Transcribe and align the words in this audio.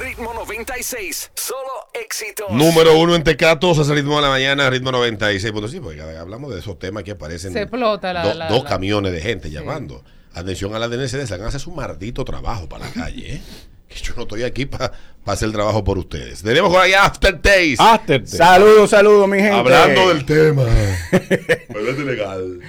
Ritmo 0.00 0.32
96, 0.34 1.30
solo 1.34 1.58
éxitos. 1.92 2.46
Número 2.50 2.98
uno 2.98 3.14
en 3.14 3.22
Tecatos, 3.22 3.78
hace 3.78 3.94
ritmo 3.94 4.16
de 4.16 4.22
la 4.22 4.28
mañana, 4.30 4.70
ritmo 4.70 4.90
96. 4.92 5.52
Bueno, 5.52 5.68
sí, 5.68 5.78
porque 5.80 5.98
cada- 5.98 6.20
hablamos 6.20 6.52
de 6.54 6.60
esos 6.60 6.78
temas 6.78 7.02
que 7.04 7.10
aparecen. 7.12 7.52
Se 7.52 7.62
explota 7.62 8.12
la- 8.12 8.22
do- 8.22 8.34
la- 8.34 8.48
dos 8.48 8.64
la- 8.64 8.68
camiones 8.70 9.12
de 9.12 9.20
gente 9.20 9.50
llamando. 9.50 10.02
Atención 10.32 10.74
a 10.74 10.78
la 10.78 10.88
DNCD, 10.88 11.26
se 11.26 11.36
van 11.36 11.42
a 11.44 11.48
hacer 11.48 11.60
su 11.60 11.70
maldito 11.72 12.24
trabajo 12.24 12.68
para 12.68 12.86
la 12.86 12.92
calle, 13.06 13.34
¿eh? 13.34 13.42
Que 13.88 13.96
yo 13.96 14.14
no 14.16 14.22
estoy 14.22 14.44
aquí 14.44 14.66
para 14.66 14.92
hacer 15.26 15.46
el 15.48 15.52
trabajo 15.52 15.82
por 15.82 15.98
ustedes. 15.98 16.42
Tenemos 16.42 16.70
por 16.72 16.80
ahí 16.80 16.92
Aftertaste. 16.94 17.74
After. 17.78 18.26
Saludos, 18.26 18.90
saludos, 18.90 19.28
mi 19.28 19.38
gente. 19.38 19.50
Hablando 19.56 20.08
del 20.08 20.24
tema. 20.26 20.64
Legal. 22.04 22.60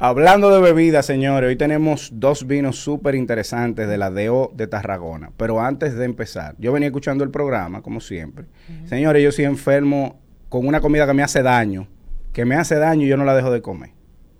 Hablando 0.00 0.50
de 0.52 0.60
bebidas, 0.60 1.06
señores, 1.06 1.48
hoy 1.48 1.56
tenemos 1.56 2.10
dos 2.12 2.46
vinos 2.46 2.76
súper 2.76 3.16
interesantes 3.16 3.88
de 3.88 3.98
la 3.98 4.10
DO 4.10 4.52
de 4.54 4.68
Tarragona. 4.68 5.32
Pero 5.36 5.60
antes 5.60 5.96
de 5.96 6.04
empezar, 6.04 6.54
yo 6.58 6.72
venía 6.72 6.86
escuchando 6.88 7.24
el 7.24 7.30
programa, 7.30 7.82
como 7.82 8.00
siempre. 8.00 8.44
Señores, 8.88 9.24
yo 9.24 9.32
soy 9.32 9.44
enfermo 9.46 10.20
con 10.48 10.66
una 10.68 10.80
comida 10.80 11.04
que 11.06 11.14
me 11.14 11.24
hace 11.24 11.42
daño, 11.42 11.88
que 12.32 12.44
me 12.44 12.54
hace 12.54 12.76
daño 12.76 13.06
y 13.06 13.08
yo 13.08 13.16
no 13.16 13.24
la 13.24 13.34
dejo 13.34 13.50
de 13.50 13.60
comer. 13.60 13.90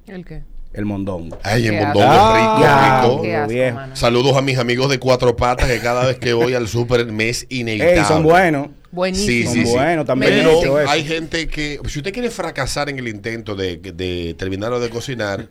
¿El 0.06 0.24
qué? 0.24 0.44
El 0.72 0.84
mondongo. 0.84 1.38
Ay, 1.42 1.62
Qué 1.64 1.72
Mondongo 1.72 2.04
rico, 2.04 2.12
Ah, 2.12 3.00
rico. 3.02 3.22
Asco, 3.24 3.48
viejo. 3.48 3.74
mano. 3.74 3.96
Saludos 3.96 4.36
a 4.36 4.42
mis 4.42 4.58
amigos 4.58 4.88
de 4.90 4.98
Cuatro 5.00 5.34
Patas 5.34 5.66
que 5.66 5.80
cada 5.80 6.06
vez 6.06 6.18
que 6.18 6.34
voy 6.34 6.54
al 6.54 6.68
súper 6.68 7.06
me 7.10 7.30
es 7.30 7.46
inevitable. 7.48 7.98
Ey, 7.98 8.04
son 8.04 8.22
buenos. 8.22 8.68
Buenísimo. 8.90 9.52
Sí, 9.52 9.66
sí, 9.66 9.72
buenos, 9.72 10.06
también 10.06 10.32
he 10.32 10.36
Pero 10.38 10.80
eso. 10.80 10.90
hay 10.90 11.04
gente 11.04 11.48
que, 11.48 11.80
si 11.88 11.98
usted 11.98 12.12
quiere 12.12 12.30
fracasar 12.30 12.88
en 12.88 12.98
el 12.98 13.08
intento 13.08 13.54
de, 13.54 13.76
de 13.76 14.34
terminarlo 14.38 14.80
de 14.80 14.90
cocinar, 14.90 15.48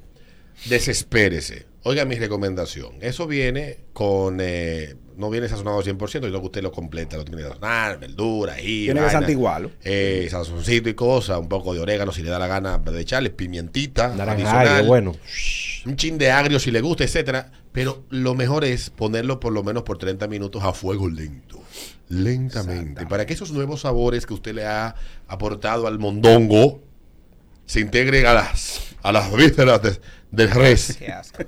desespérese. 0.66 1.66
Oiga 1.84 2.04
mi 2.05 2.16
recomendación. 2.16 2.96
Eso 3.00 3.27
viene 3.27 3.77
con, 3.94 4.40
eh, 4.41 4.96
no 5.16 5.30
viene 5.30 5.48
sazonado 5.48 5.80
al 5.80 5.86
100%, 5.86 6.26
sino 6.26 6.40
que 6.40 6.46
usted 6.46 6.62
lo 6.62 6.72
completa, 6.72 7.16
lo 7.16 7.23
tiene 7.23 7.41
que 7.41 7.48
sazonar, 7.48 8.00
verdura, 8.00 8.60
y 8.60 8.86
Tiene 8.86 9.02
que 9.02 9.10
santiguarlo. 9.10 9.72
Eh, 9.84 10.27
sazoncito 10.30 10.90
y 10.90 10.96
cosas, 10.96 11.40
un 11.40 11.48
poco 11.48 11.74
de 11.74 11.80
orégano 11.80 12.12
si 12.12 12.24
le 12.24 12.30
da 12.30 12.40
la 12.40 12.48
gana 12.48 12.77
de 12.77 12.99
echarle, 12.99 13.30
pimientita 13.30 14.10
Naranjario, 14.10 14.49
adicional, 14.49 14.88
bueno. 14.88 15.15
Un 15.88 15.96
chin 15.96 16.18
de 16.18 16.32
agrio 16.32 16.60
si 16.60 16.71
le 16.71 16.82
gusta, 16.82 17.04
etcétera. 17.04 17.52
Pero 17.71 18.04
lo 18.10 18.34
mejor 18.35 18.63
es 18.66 18.90
ponerlo 18.90 19.40
por 19.40 19.54
lo 19.54 19.63
menos 19.63 19.84
por 19.84 19.98
30 19.98 20.27
minutos 20.27 20.63
a 20.63 20.74
fuego 20.74 21.07
lento. 21.10 21.62
Lentamente. 22.10 23.05
Para 23.05 23.26
que 23.26 23.34
esos 23.34 23.52
nuevos 23.52 23.82
sabores 23.82 24.26
que 24.26 24.34
usted 24.34 24.54
le 24.55 24.65
ha 24.65 24.96
aportado 25.27 25.88
al 25.88 25.99
mondongo 25.99 26.82
se 27.65 27.82
integren 27.82 28.26
a 28.26 28.34
las, 28.34 28.80
a 29.04 29.12
las 29.12 29.34
vísceras 29.35 29.82
de- 29.82 29.99
del 30.32 30.49
res. 30.52 30.96
Qué 30.98 31.08
asco. 31.12 31.43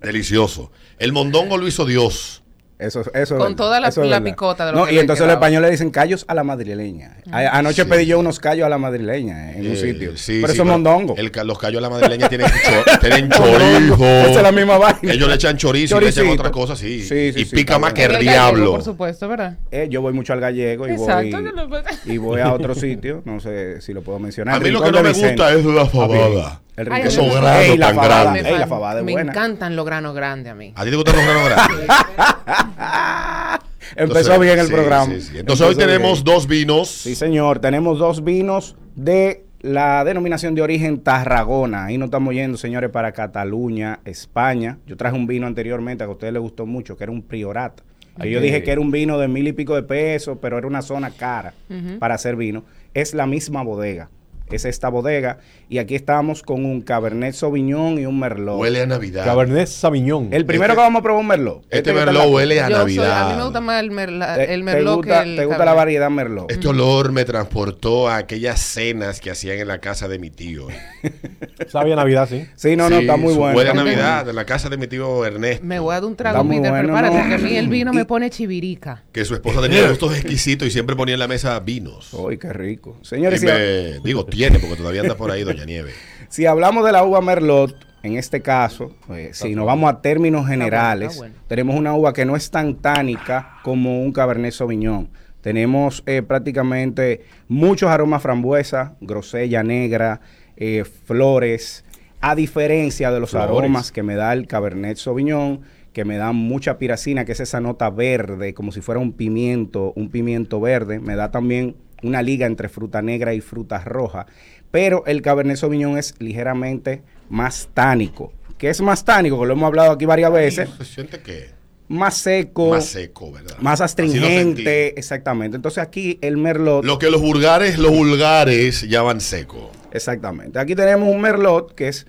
Delicioso. 0.00 0.72
El 0.98 1.12
mondongo 1.12 1.56
lo 1.58 1.68
hizo 1.68 1.84
Dios. 1.84 2.41
Eso, 2.82 3.00
eso 3.00 3.10
es 3.14 3.28
Con 3.30 3.38
verdad, 3.38 3.56
toda 3.56 3.80
la- 3.80 3.88
eso 3.88 4.02
es 4.02 4.10
la 4.10 4.22
picota 4.22 4.66
de 4.66 4.72
lo 4.72 4.78
No, 4.78 4.84
que 4.86 4.92
y 4.92 4.94
le 4.96 5.00
entonces 5.02 5.24
los 5.26 5.34
españoles 5.34 5.70
dicen 5.70 5.90
callos 5.90 6.24
a 6.28 6.34
la 6.34 6.44
madrileña. 6.44 7.16
A- 7.30 7.58
Anoche 7.58 7.82
Sí. 7.84 7.88
pedí 7.88 8.06
yo 8.06 8.18
unos 8.18 8.40
callos 8.40 8.66
a 8.66 8.68
la 8.68 8.78
madrileña 8.78 9.52
en 9.52 9.66
un 9.66 9.72
Eh, 9.72 9.76
sitio. 9.76 10.16
sí, 10.16 10.38
pero 10.40 10.52
sí, 10.52 10.54
eso 10.54 10.62
es 10.62 10.68
mondongo. 10.68 11.14
el 11.16 11.30
los 11.46 11.58
callos 11.58 11.78
a 11.78 11.82
la 11.82 11.90
madrileña 11.90 12.28
tienen, 12.28 12.46
cho- 12.64 12.98
tienen 13.00 13.28
Mondongo. 13.28 13.58
chorizo. 13.58 14.04
Esa 14.04 14.30
es 14.30 14.42
la 14.42 14.52
misma 14.52 14.78
vaina. 14.78 15.12
Ellos 15.12 15.28
le 15.28 15.34
echan 15.34 15.56
chorizo 15.56 15.98
y 15.98 16.04
le 16.04 16.10
echan 16.10 16.28
otra 16.28 16.50
cosa. 16.50 16.76
Sí, 16.76 17.02
sí, 17.02 17.32
y 17.36 17.44
sí, 17.44 17.56
pica 17.56 17.78
más 17.78 17.92
que 17.92 18.04
el 18.04 18.12
gallego, 18.12 18.30
diablo. 18.32 18.70
Por 18.72 18.82
supuesto, 18.82 19.28
¿verdad? 19.28 19.58
Eh, 19.70 19.88
yo 19.90 20.00
voy 20.02 20.12
mucho 20.12 20.32
al 20.32 20.40
gallego 20.40 20.86
y 20.88 20.92
Exacto, 20.92 21.12
voy, 21.14 21.30
que 21.30 21.52
lo- 21.52 22.12
y 22.14 22.18
voy 22.18 22.40
a 22.40 22.52
otro 22.52 22.74
sitio, 22.74 23.22
no 23.24 23.40
sé 23.40 23.80
si 23.80 23.92
lo 23.92 24.02
puedo 24.02 24.18
mencionar. 24.18 24.56
A 24.56 24.60
mí 24.60 24.70
lo 24.70 24.82
que 24.82 24.90
no 24.92 25.02
me 25.02 25.10
Vicente. 25.10 25.42
gusta 25.42 25.52
es 25.54 25.64
la 25.64 25.86
fabada. 25.86 26.61
El 26.76 26.90
Ay, 26.90 27.02
Esos 27.04 27.26
granos 27.30 27.50
Ey, 27.64 27.76
la 27.76 27.86
tan 27.88 27.96
fabada, 27.96 28.22
grandes. 28.22 28.46
ey, 28.46 28.52
la 28.52 28.58
Me, 28.60 28.66
fabada 28.66 28.98
es 29.00 29.04
me 29.04 29.12
buena. 29.12 29.32
encantan 29.32 29.76
los 29.76 29.84
granos 29.84 30.14
grandes 30.14 30.52
a 30.52 30.54
mí. 30.54 30.72
¿A 30.74 30.84
ti 30.84 30.90
te 30.90 30.96
gustan 30.96 31.16
los 31.16 31.24
granos 31.24 31.48
grandes? 31.50 31.86
Empezó 33.94 34.32
Entonces, 34.34 34.40
bien 34.40 34.58
el 34.58 34.66
sí, 34.66 34.72
programa. 34.72 35.04
sí, 35.14 35.20
sí. 35.20 35.38
Entonces 35.38 35.66
hoy 35.66 35.74
tenemos 35.76 36.24
bien. 36.24 36.34
dos 36.34 36.46
vinos. 36.46 36.88
Sí, 36.88 37.14
señor. 37.14 37.58
Tenemos 37.58 37.98
dos 37.98 38.24
vinos 38.24 38.76
de 38.96 39.44
la 39.60 40.02
denominación 40.04 40.54
de 40.54 40.62
origen 40.62 41.00
Tarragona. 41.00 41.84
Ahí 41.86 41.98
nos 41.98 42.06
estamos 42.06 42.32
yendo, 42.32 42.56
señores, 42.56 42.90
para 42.90 43.12
Cataluña, 43.12 44.00
España. 44.06 44.78
Yo 44.86 44.96
traje 44.96 45.14
un 45.14 45.26
vino 45.26 45.46
anteriormente 45.46 46.04
que 46.04 46.08
a 46.08 46.12
ustedes 46.12 46.32
les 46.32 46.40
gustó 46.40 46.64
mucho, 46.64 46.96
que 46.96 47.04
era 47.04 47.12
un 47.12 47.22
Priorat. 47.22 47.80
Ahí 48.18 48.30
yo 48.30 48.40
dije 48.40 48.62
que 48.62 48.70
era 48.72 48.80
un 48.80 48.90
vino 48.90 49.18
de 49.18 49.28
mil 49.28 49.46
y 49.48 49.52
pico 49.52 49.74
de 49.74 49.82
pesos, 49.82 50.38
pero 50.40 50.56
era 50.58 50.66
una 50.66 50.80
zona 50.82 51.10
cara 51.10 51.52
para 51.98 52.14
hacer 52.14 52.36
vino. 52.36 52.64
Es 52.94 53.12
la 53.14 53.26
misma 53.26 53.62
bodega. 53.62 54.08
Es 54.52 54.64
esta 54.64 54.88
bodega. 54.88 55.38
Y 55.68 55.78
aquí 55.78 55.94
estamos 55.94 56.42
con 56.42 56.64
un 56.64 56.82
Cabernet 56.82 57.34
Sauvignon 57.34 57.98
y 57.98 58.06
un 58.06 58.18
Merlot. 58.18 58.58
Huele 58.60 58.82
a 58.82 58.86
Navidad. 58.86 59.24
Cabernet 59.24 59.66
Sauvignon. 59.66 60.28
El 60.32 60.44
primero 60.46 60.72
Este- 60.72 60.76
que 60.80 60.82
vamos 60.82 61.00
a 61.00 61.02
probar 61.02 61.20
un 61.20 61.26
Merlot. 61.28 61.64
Este 61.70 61.90
en 61.90 61.96
merlot 61.96 62.30
huele 62.30 62.60
a 62.60 62.68
Yo 62.68 62.76
soy- 62.76 62.96
Navidad. 62.96 63.26
a 63.26 63.30
mí 63.32 63.36
me 63.38 63.44
gusta 63.44 63.60
más 63.60 63.80
el, 63.82 63.90
merla- 63.90 64.34
¿Te- 64.36 64.54
el 64.54 64.60
te 64.60 64.64
merlot 64.64 64.96
gusta, 64.96 65.22
que 65.24 65.30
el 65.30 65.36
¿Te 65.36 65.44
gusta 65.46 65.64
la 65.64 65.74
variedad 65.74 66.10
Merlot? 66.10 66.50
Este 66.50 66.68
olor 66.68 67.12
me 67.12 67.24
transportó 67.24 68.08
a 68.08 68.16
aquellas 68.16 68.60
cenas 68.60 69.20
que 69.20 69.30
hacían 69.30 69.58
en 69.58 69.68
la 69.68 69.78
casa 69.78 70.08
de 70.08 70.18
mi 70.18 70.30
tío. 70.30 70.66
Sabía 71.68 71.96
Navidad, 71.96 72.28
sí. 72.28 72.46
Sí, 72.56 72.76
no, 72.76 72.88
no, 72.88 72.96
Sí, 72.96 73.02
está 73.02 73.16
muy 73.16 73.34
bueno. 73.34 73.56
Huele 73.56 73.70
a 73.70 73.74
Navidad, 73.74 74.28
en 74.28 74.36
la 74.36 74.44
casa 74.44 74.68
de 74.68 74.76
mi 74.76 74.86
tío 74.86 75.24
Ernesto. 75.24 75.64
Me 75.64 75.78
voy 75.78 75.92
a 75.92 76.00
dar 76.00 76.04
un 76.08 76.16
trago, 76.16 76.44
muy 76.44 76.56
Peter, 76.56 76.70
bueno, 76.70 76.84
prepárate, 76.88 77.16
¿no? 77.22 77.28
que 77.28 77.34
a 77.34 77.38
mí 77.38 77.56
el 77.56 77.68
vino 77.68 77.92
Y- 77.92 77.96
me 77.96 78.04
pone 78.04 78.30
chivirica. 78.30 79.02
Que 79.12 79.24
su 79.24 79.34
esposa 79.34 79.60
tenía 79.62 79.86
gustos 79.88 80.14
exquisitos 80.16 80.68
y 80.68 80.70
siempre 80.70 80.96
ponía 80.96 81.14
en 81.14 81.20
la 81.20 81.28
mesa 81.28 81.58
vinos. 81.60 82.12
Uy, 82.12 82.38
qué 82.38 82.52
rico. 82.52 82.96
Y 83.02 83.06
Señores, 83.06 83.40
si, 83.40 83.46
me- 83.46 84.00
digo, 84.04 84.26
tiene, 84.42 84.58
porque 84.58 84.76
todavía 84.76 85.02
anda 85.02 85.14
por 85.14 85.30
ahí 85.30 85.44
Doña 85.44 85.64
Nieve. 85.64 85.92
si 86.28 86.46
hablamos 86.46 86.84
de 86.84 86.92
la 86.92 87.04
uva 87.04 87.20
Merlot, 87.20 87.76
en 88.02 88.16
este 88.16 88.42
caso, 88.42 88.92
pues, 89.06 89.36
si 89.36 89.54
nos 89.54 89.66
vamos 89.66 89.88
a 89.88 90.00
términos 90.00 90.48
generales, 90.48 91.12
está 91.12 91.20
bueno. 91.20 91.34
tenemos 91.46 91.76
una 91.76 91.94
uva 91.94 92.12
que 92.12 92.24
no 92.24 92.34
es 92.34 92.50
tan 92.50 92.74
tánica 92.76 93.58
como 93.62 94.02
un 94.02 94.12
Cabernet 94.12 94.52
Sauvignon. 94.52 95.08
Tenemos 95.40 96.02
eh, 96.06 96.22
prácticamente 96.22 97.24
muchos 97.46 97.88
aromas 97.90 98.22
frambuesa, 98.22 98.94
grosella 99.00 99.62
negra, 99.62 100.20
eh, 100.56 100.84
flores, 100.84 101.84
a 102.20 102.34
diferencia 102.34 103.12
de 103.12 103.20
los 103.20 103.30
Flores. 103.30 103.48
aromas 103.48 103.92
que 103.92 104.02
me 104.02 104.16
da 104.16 104.32
el 104.32 104.48
Cabernet 104.48 104.96
Sauvignon, 104.96 105.60
que 105.92 106.04
me 106.04 106.16
da 106.16 106.32
mucha 106.32 106.78
piracina, 106.78 107.24
que 107.24 107.32
es 107.32 107.40
esa 107.40 107.60
nota 107.60 107.90
verde, 107.90 108.54
como 108.54 108.72
si 108.72 108.80
fuera 108.80 109.00
un 109.00 109.12
pimiento, 109.12 109.92
un 109.94 110.10
pimiento 110.10 110.60
verde. 110.60 110.98
Me 110.98 111.14
da 111.14 111.30
también 111.30 111.76
una 112.02 112.22
liga 112.22 112.46
entre 112.46 112.68
fruta 112.68 113.02
negra 113.02 113.34
y 113.34 113.40
fruta 113.40 113.78
roja. 113.84 114.26
Pero 114.70 115.04
el 115.06 115.22
Cabernet 115.22 115.56
Sauvignon 115.56 115.98
es 115.98 116.14
ligeramente 116.18 117.02
más 117.28 117.68
tánico. 117.74 118.32
¿Qué 118.58 118.70
es 118.70 118.80
más 118.80 119.04
tánico? 119.04 119.40
Que 119.40 119.46
lo 119.46 119.52
hemos 119.54 119.66
hablado 119.66 119.92
aquí 119.92 120.04
varias 120.04 120.32
veces. 120.32 120.70
Se 120.78 120.84
siente 120.84 121.20
que 121.20 121.50
Más 121.88 122.16
seco, 122.16 122.70
más 122.70 122.78
más, 122.78 122.84
seco, 122.86 123.32
¿verdad? 123.32 123.56
Sentí. 123.58 123.82
astringente. 123.82 124.98
Exactamente. 124.98 125.56
Entonces 125.56 125.82
aquí 125.82 126.18
el 126.22 126.36
Merlot. 126.36 126.84
Lo 126.84 126.98
que 126.98 127.10
los 127.10 127.20
vulgares, 127.20 127.78
los 127.78 127.90
vulgares 127.90 128.88
llaman 128.88 129.20
seco. 129.20 129.70
Exactamente. 129.92 130.58
Aquí 130.58 130.74
tenemos 130.74 131.08
un 131.08 131.20
Merlot 131.20 131.74
que 131.74 131.88
es 131.88 132.06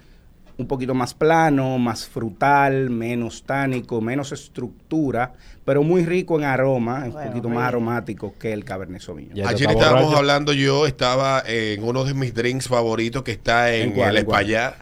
un 0.57 0.67
poquito 0.67 0.93
más 0.93 1.13
plano, 1.13 1.77
más 1.79 2.07
frutal, 2.07 2.89
menos 2.89 3.43
tánico, 3.43 4.01
menos 4.01 4.31
estructura, 4.31 5.33
pero 5.65 5.83
muy 5.83 6.05
rico 6.05 6.37
en 6.37 6.45
aroma, 6.45 7.05
un 7.05 7.13
poquito 7.13 7.49
más 7.49 7.67
aromático 7.67 8.35
que 8.39 8.53
el 8.53 8.63
Cabernet 8.63 9.01
Sauvignon. 9.01 9.47
Ayer 9.47 9.69
está 9.69 9.71
estábamos 9.73 10.03
borracho. 10.03 10.17
hablando, 10.19 10.53
yo 10.53 10.85
estaba 10.85 11.41
en 11.45 11.83
uno 11.83 12.03
de 12.03 12.13
mis 12.13 12.33
drinks 12.33 12.67
favoritos 12.67 13.23
que 13.23 13.31
está 13.31 13.73
en, 13.73 13.89
¿En 13.89 13.91
cuál, 13.93 14.11
el? 14.11 14.17
España. 14.17 14.73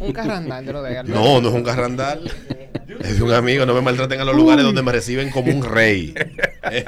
Un 0.00 0.12
carrandal 0.12 0.64
de 0.64 0.72
lo 0.72 0.82
de. 0.82 1.02
No, 1.04 1.40
no 1.40 1.48
es 1.48 1.54
un 1.54 1.64
garrandal. 1.64 2.30
Es 3.00 3.16
de 3.16 3.22
un 3.24 3.32
amigo. 3.32 3.66
No 3.66 3.74
me 3.74 3.80
maltraten 3.80 4.20
a 4.20 4.24
los 4.24 4.36
lugares 4.36 4.64
donde 4.64 4.82
me 4.82 4.92
reciben 4.92 5.30
como 5.30 5.52
un 5.52 5.64
rey. 5.64 6.14
Eh, 6.70 6.84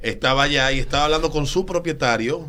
Estaba 0.00 0.44
allá 0.44 0.72
y 0.72 0.78
estaba 0.80 1.04
hablando 1.04 1.30
con 1.30 1.46
su 1.46 1.64
propietario 1.66 2.48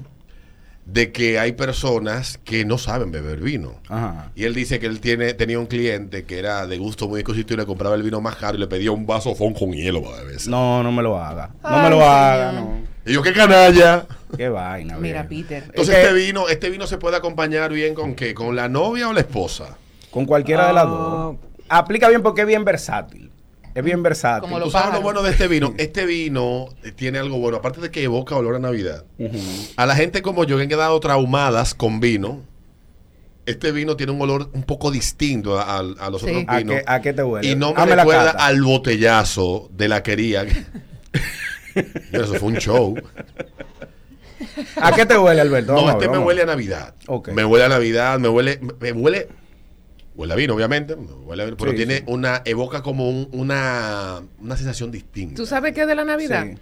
de 0.86 1.12
que 1.12 1.40
hay 1.40 1.54
personas 1.54 2.40
que 2.44 2.66
no 2.66 2.78
saben 2.78 3.12
beber 3.12 3.40
vino. 3.40 3.76
Ajá. 3.88 4.32
Y 4.36 4.44
él 4.44 4.54
dice 4.54 4.80
que 4.80 4.86
él 4.86 5.00
tiene, 5.00 5.34
tenía 5.34 5.58
un 5.60 5.66
cliente 5.66 6.26
que 6.26 6.38
era 6.40 6.68
de 6.68 6.78
gusto 6.78 7.08
muy 7.08 7.22
exquisito 7.22 7.54
y 7.54 7.58
le 7.58 7.66
compraba 7.66 7.96
el 7.96 8.04
vino 8.04 8.20
más 8.22 8.36
caro 8.36 8.58
y 8.58 8.60
le 8.60 8.68
pedía 8.68 8.92
un 8.92 9.06
vaso 9.06 9.34
fon 9.34 9.54
con 9.54 9.72
hielo 9.72 10.04
para 10.04 10.18
beberse. 10.24 10.50
No, 10.50 10.84
no 10.84 10.92
me 10.92 11.02
lo 11.02 11.18
haga. 11.18 11.48
No 11.64 11.70
Ay, 11.70 11.84
me 11.84 11.90
lo 11.90 12.04
haga, 12.04 12.52
no. 12.52 12.82
Y 13.06 13.14
yo, 13.14 13.22
qué 13.22 13.34
canalla. 13.34 14.06
Qué 14.36 14.50
vaina. 14.50 14.98
Mira. 14.98 15.28
Peter. 15.28 15.64
Entonces 15.68 15.96
este 15.96 16.14
vino, 16.14 16.48
este 16.50 16.70
vino 16.70 16.86
se 16.88 16.98
puede 16.98 17.16
acompañar 17.18 17.72
bien 17.72 17.94
con 17.94 18.14
qué, 18.16 18.34
con 18.34 18.56
la 18.56 18.68
novia 18.70 19.08
o 19.10 19.14
la 19.14 19.20
esposa. 19.22 19.78
Con 20.12 20.26
cualquiera 20.26 20.68
de 20.68 20.74
las 20.74 20.86
Ah. 20.86 20.90
dos. 20.90 21.36
Aplica 21.70 22.10
bien 22.10 22.22
porque 22.22 22.42
es 22.42 22.48
bien 22.48 22.64
versátil. 22.66 23.32
Es 23.76 23.84
bien 23.84 24.04
versátil. 24.04 24.42
Como 24.50 24.64
Tú 24.64 24.70
sabes 24.72 24.94
lo 24.94 25.02
bueno 25.02 25.24
de 25.24 25.32
este 25.32 25.48
vino. 25.48 25.74
Este 25.78 26.06
vino 26.06 26.70
eh, 26.84 26.92
tiene 26.92 27.18
algo 27.20 27.38
bueno, 27.40 27.58
aparte 27.58 27.82
de 27.82 27.90
que 27.92 28.04
evoca 28.04 28.36
olor 28.36 28.56
a 28.56 28.60
Navidad. 28.60 29.06
A 29.78 29.86
la 29.86 29.96
gente 29.96 30.22
como 30.22 30.44
yo 30.44 30.58
que 30.58 30.64
han 30.64 30.70
quedado 30.70 31.00
traumadas 31.00 31.74
con 31.74 32.00
vino, 32.00 32.42
este 33.46 33.72
vino 33.72 33.96
tiene 33.98 34.12
un 34.12 34.22
olor 34.22 34.50
un 34.54 34.64
poco 34.64 34.92
distinto 34.92 35.60
a, 35.60 35.64
a- 35.64 35.80
a 35.80 36.10
los 36.10 36.22
Sí. 36.22 36.28
otros 36.30 36.44
¿A 36.48 36.58
vinos. 36.60 36.76
qué, 36.76 36.84
¿A 36.86 37.02
qué 37.02 37.14
te 37.14 37.24
huele? 37.24 37.48
Y 37.50 37.56
no 37.56 37.70
me 37.74 37.80
Dame 37.80 37.96
recuerda 37.96 38.32
al 38.32 38.62
botellazo 38.62 39.70
de 39.74 39.88
la 39.88 40.04
quería. 40.04 40.46
Eso 42.12 42.36
fue 42.36 42.50
un 42.50 42.58
show. 42.58 42.96
¿A 44.76 44.92
qué 44.94 45.06
te 45.06 45.18
huele, 45.18 45.42
Alberto? 45.42 45.72
No, 45.74 45.78
Vamos 45.86 45.94
este 45.94 46.08
ver, 46.08 46.20
me 46.20 46.24
huele 46.26 46.42
a. 46.44 46.46
Navidad. 46.46 46.94
Me 47.34 47.44
huele 47.46 47.66
a 47.66 47.70
Navidad, 47.70 48.20
me 48.20 48.28
huele, 48.30 48.60
me 48.80 48.92
huele 48.92 49.28
Huele 50.16 50.34
a 50.34 50.36
vino, 50.36 50.54
obviamente, 50.54 50.94
huele 50.94 51.42
a 51.42 51.46
vino, 51.46 51.58
pero 51.58 51.72
Sí, 51.72 51.78
tiene 51.78 51.98
sí. 51.98 52.04
una, 52.08 52.42
evoca 52.46 52.82
como 52.84 53.10
un- 53.10 53.28
una, 53.32 54.22
una 54.40 54.56
sensación 54.58 54.92
distinta. 54.92 55.36
¿Tú 55.36 55.46
sabes 55.46 55.74
qué 55.74 55.86
de 55.86 55.96
la 55.96 56.06
Navidad? 56.06 56.46
Sí. 56.46 56.58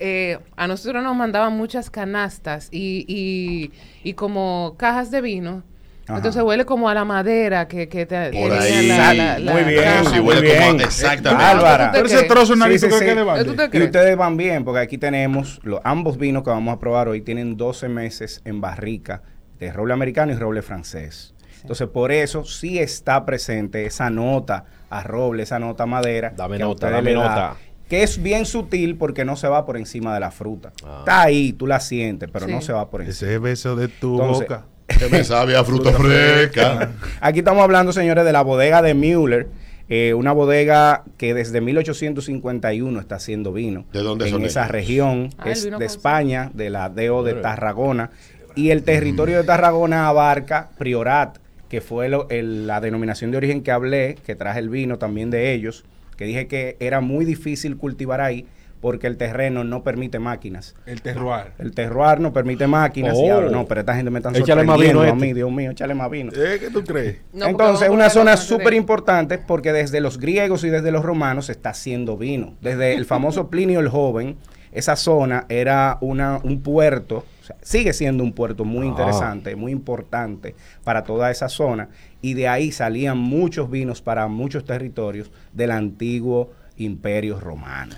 Eh, 0.00 0.38
a 0.56 0.66
nosotros 0.66 1.02
nos 1.04 1.14
mandaban 1.14 1.52
muchas 1.52 1.90
canastas 1.90 2.68
y, 2.72 3.04
y, 3.06 3.72
y 4.08 4.14
como 4.14 4.74
cajas 4.78 5.10
de 5.10 5.20
vino. 5.20 5.62
Ajá. 6.06 6.16
Entonces 6.18 6.42
huele 6.42 6.64
como 6.66 6.88
a 6.88 6.94
la 6.94 7.04
madera 7.04 7.66
que, 7.68 7.88
que 7.88 8.04
te 8.04 8.30
Por 8.30 8.52
ahí. 8.52 8.88
la- 8.88 9.14
la- 9.14 9.38
la 9.38 9.52
Muy 9.52 9.64
bien. 9.64 9.84
Sí, 10.04 10.20
muy 10.20 10.20
huele 10.20 10.48
como 10.50 10.62
a- 10.62 10.72
bien. 10.72 10.80
exactamente. 10.80 11.44
Bárbara. 11.44 11.86
¿Tú 11.92 11.98
Pero 12.02 12.06
ese 12.06 12.22
trozo 12.24 12.54
Sí, 12.54 12.58
nariz 12.58 12.80
sí, 12.80 12.88
¿tú 12.88 12.94
sí. 12.94 13.04
crees 13.04 13.70
que 13.70 13.78
Y 13.78 13.82
ustedes 13.82 14.16
van 14.16 14.36
bien, 14.36 14.64
porque 14.64 14.80
aquí 14.80 14.98
tenemos 14.98 15.60
los, 15.62 15.80
ambos 15.84 16.18
vinos 16.18 16.42
que 16.42 16.50
vamos 16.50 16.74
a 16.74 16.78
probar 16.78 17.08
hoy 17.08 17.20
tienen 17.20 17.56
12 17.56 17.88
meses 17.88 18.40
en 18.44 18.60
barrica 18.60 19.22
de 19.60 19.72
roble 19.72 19.92
americano 19.94 20.32
y 20.32 20.36
roble 20.36 20.60
francés. 20.62 21.33
Entonces, 21.64 21.88
por 21.88 22.12
eso 22.12 22.44
sí 22.44 22.78
está 22.78 23.24
presente 23.24 23.86
esa 23.86 24.10
nota 24.10 24.66
a 24.90 25.02
roble, 25.02 25.42
esa 25.44 25.58
nota 25.58 25.84
a 25.84 25.86
madera. 25.86 26.34
Dame 26.36 26.58
nota, 26.58 26.90
dame 26.90 27.14
da, 27.14 27.18
nota. 27.22 27.56
Que 27.88 28.02
es 28.02 28.22
bien 28.22 28.44
sutil 28.44 28.96
porque 28.96 29.24
no 29.24 29.34
se 29.36 29.48
va 29.48 29.64
por 29.64 29.78
encima 29.78 30.12
de 30.12 30.20
la 30.20 30.30
fruta. 30.30 30.72
Ah. 30.84 30.96
Está 31.00 31.22
ahí, 31.22 31.54
tú 31.54 31.66
la 31.66 31.80
sientes, 31.80 32.28
pero 32.30 32.44
Sí. 32.46 32.52
no 32.52 32.60
se 32.60 32.72
va 32.74 32.90
por 32.90 33.00
encima. 33.00 33.30
Ese 33.30 33.38
beso 33.38 33.76
de 33.76 33.88
tu 33.88 34.12
Entonces, 34.20 34.46
boca. 34.48 34.64
Que 34.98 35.08
me 35.08 35.24
sabe 35.24 35.56
a 35.56 35.64
fruta 35.64 35.90
fresca. 35.92 36.90
Aquí 37.22 37.38
estamos 37.38 37.62
hablando, 37.62 37.92
señores, 37.94 38.26
de 38.26 38.32
la 38.32 38.42
bodega 38.42 38.82
de 38.82 38.92
Müller, 38.92 39.48
eh, 39.88 40.12
una 40.12 40.32
bodega 40.32 41.04
que 41.16 41.32
desde 41.32 41.62
1851 41.62 43.00
está 43.00 43.14
haciendo 43.16 43.52
vino. 43.54 43.86
¿De 43.92 44.00
dónde 44.00 44.26
En 44.26 44.30
son 44.32 44.44
esa 44.44 44.60
ellos? 44.64 44.72
región, 44.72 45.30
Ah, 45.38 45.50
es 45.50 45.64
de 45.70 45.84
España, 45.86 46.50
de 46.54 46.68
la 46.70 46.88
DO 46.90 47.22
de 47.22 47.34
Tarragona. 47.34 48.10
Y 48.54 48.70
el 48.70 48.82
territorio 48.82 49.38
de 49.38 49.44
Tarragona 49.44 50.08
abarca 50.08 50.68
Priorat, 50.78 51.38
que 51.74 51.80
fue 51.80 52.08
lo- 52.08 52.28
el- 52.30 52.66
la 52.68 52.80
denominación 52.80 53.30
de 53.32 53.36
origen 53.38 53.62
que 53.62 53.72
hablé, 53.72 54.16
que 54.24 54.36
traje 54.36 54.60
el 54.60 54.68
vino 54.68 54.96
también 54.98 55.30
de 55.30 55.52
ellos, 55.52 55.84
que 56.16 56.24
dije 56.24 56.46
que 56.46 56.76
era 56.78 57.00
muy 57.00 57.24
difícil 57.24 57.76
cultivar 57.76 58.20
ahí 58.20 58.46
porque 58.80 59.06
el 59.08 59.16
terreno 59.16 59.64
no 59.64 59.82
permite 59.82 60.18
máquinas. 60.18 60.76
El 60.86 61.00
terroir. 61.02 61.46
El 61.58 61.72
terroir 61.72 62.20
no 62.20 62.32
permite 62.32 62.66
máquinas 62.68 63.16
y 63.18 63.28
Oh. 63.30 63.34
ahora 63.34 63.48
no, 63.50 63.66
pero 63.66 63.80
esta 63.80 63.96
gente 63.96 64.10
me 64.10 64.18
está 64.20 64.28
Échale 64.30 64.62
más 64.62 64.76
vino 64.78 65.00
sorprendiendo 65.00 65.00
a 65.00 65.04
a 65.04 65.08
este. 65.08 65.26
mí, 65.26 65.32
Dios 65.32 65.50
mío, 65.50 65.70
échale 65.72 65.94
más 65.94 66.10
vino. 66.10 66.30
¿Eh? 66.36 66.58
¿Qué 66.60 66.70
tú 66.70 66.84
crees? 66.84 67.16
No, 67.32 67.46
Entonces, 67.46 67.88
una 67.88 68.08
zona 68.10 68.36
súper 68.36 68.74
importante 68.74 69.38
porque 69.38 69.72
desde 69.72 70.00
los 70.00 70.18
griegos 70.20 70.62
y 70.64 70.68
desde 70.68 70.92
los 70.92 71.02
romanos 71.04 71.46
se 71.46 71.52
está 71.52 71.70
haciendo 71.70 72.16
vino. 72.16 72.54
Desde 72.60 72.94
el 72.94 73.04
famoso 73.06 73.48
Plinio 73.50 73.80
el 73.80 73.88
Joven, 73.88 74.36
esa 74.70 74.94
zona 74.96 75.46
era 75.48 75.96
una, 76.02 76.38
un 76.44 76.60
puerto, 76.62 77.24
o 77.44 77.46
sea, 77.46 77.56
sigue 77.60 77.92
siendo 77.92 78.24
un 78.24 78.32
puerto 78.32 78.64
muy 78.64 78.86
Ah. 78.86 78.90
interesante, 78.90 79.54
muy 79.54 79.70
importante 79.70 80.54
para 80.82 81.04
toda 81.04 81.30
esa 81.30 81.50
zona. 81.50 81.90
Y 82.22 82.32
de 82.32 82.48
ahí 82.48 82.72
salían 82.72 83.18
muchos 83.18 83.70
vinos 83.70 84.00
para 84.00 84.26
muchos 84.28 84.64
territorios 84.64 85.30
del 85.52 85.70
antiguo 85.70 86.52
imperio 86.78 87.38
romano. 87.38 87.94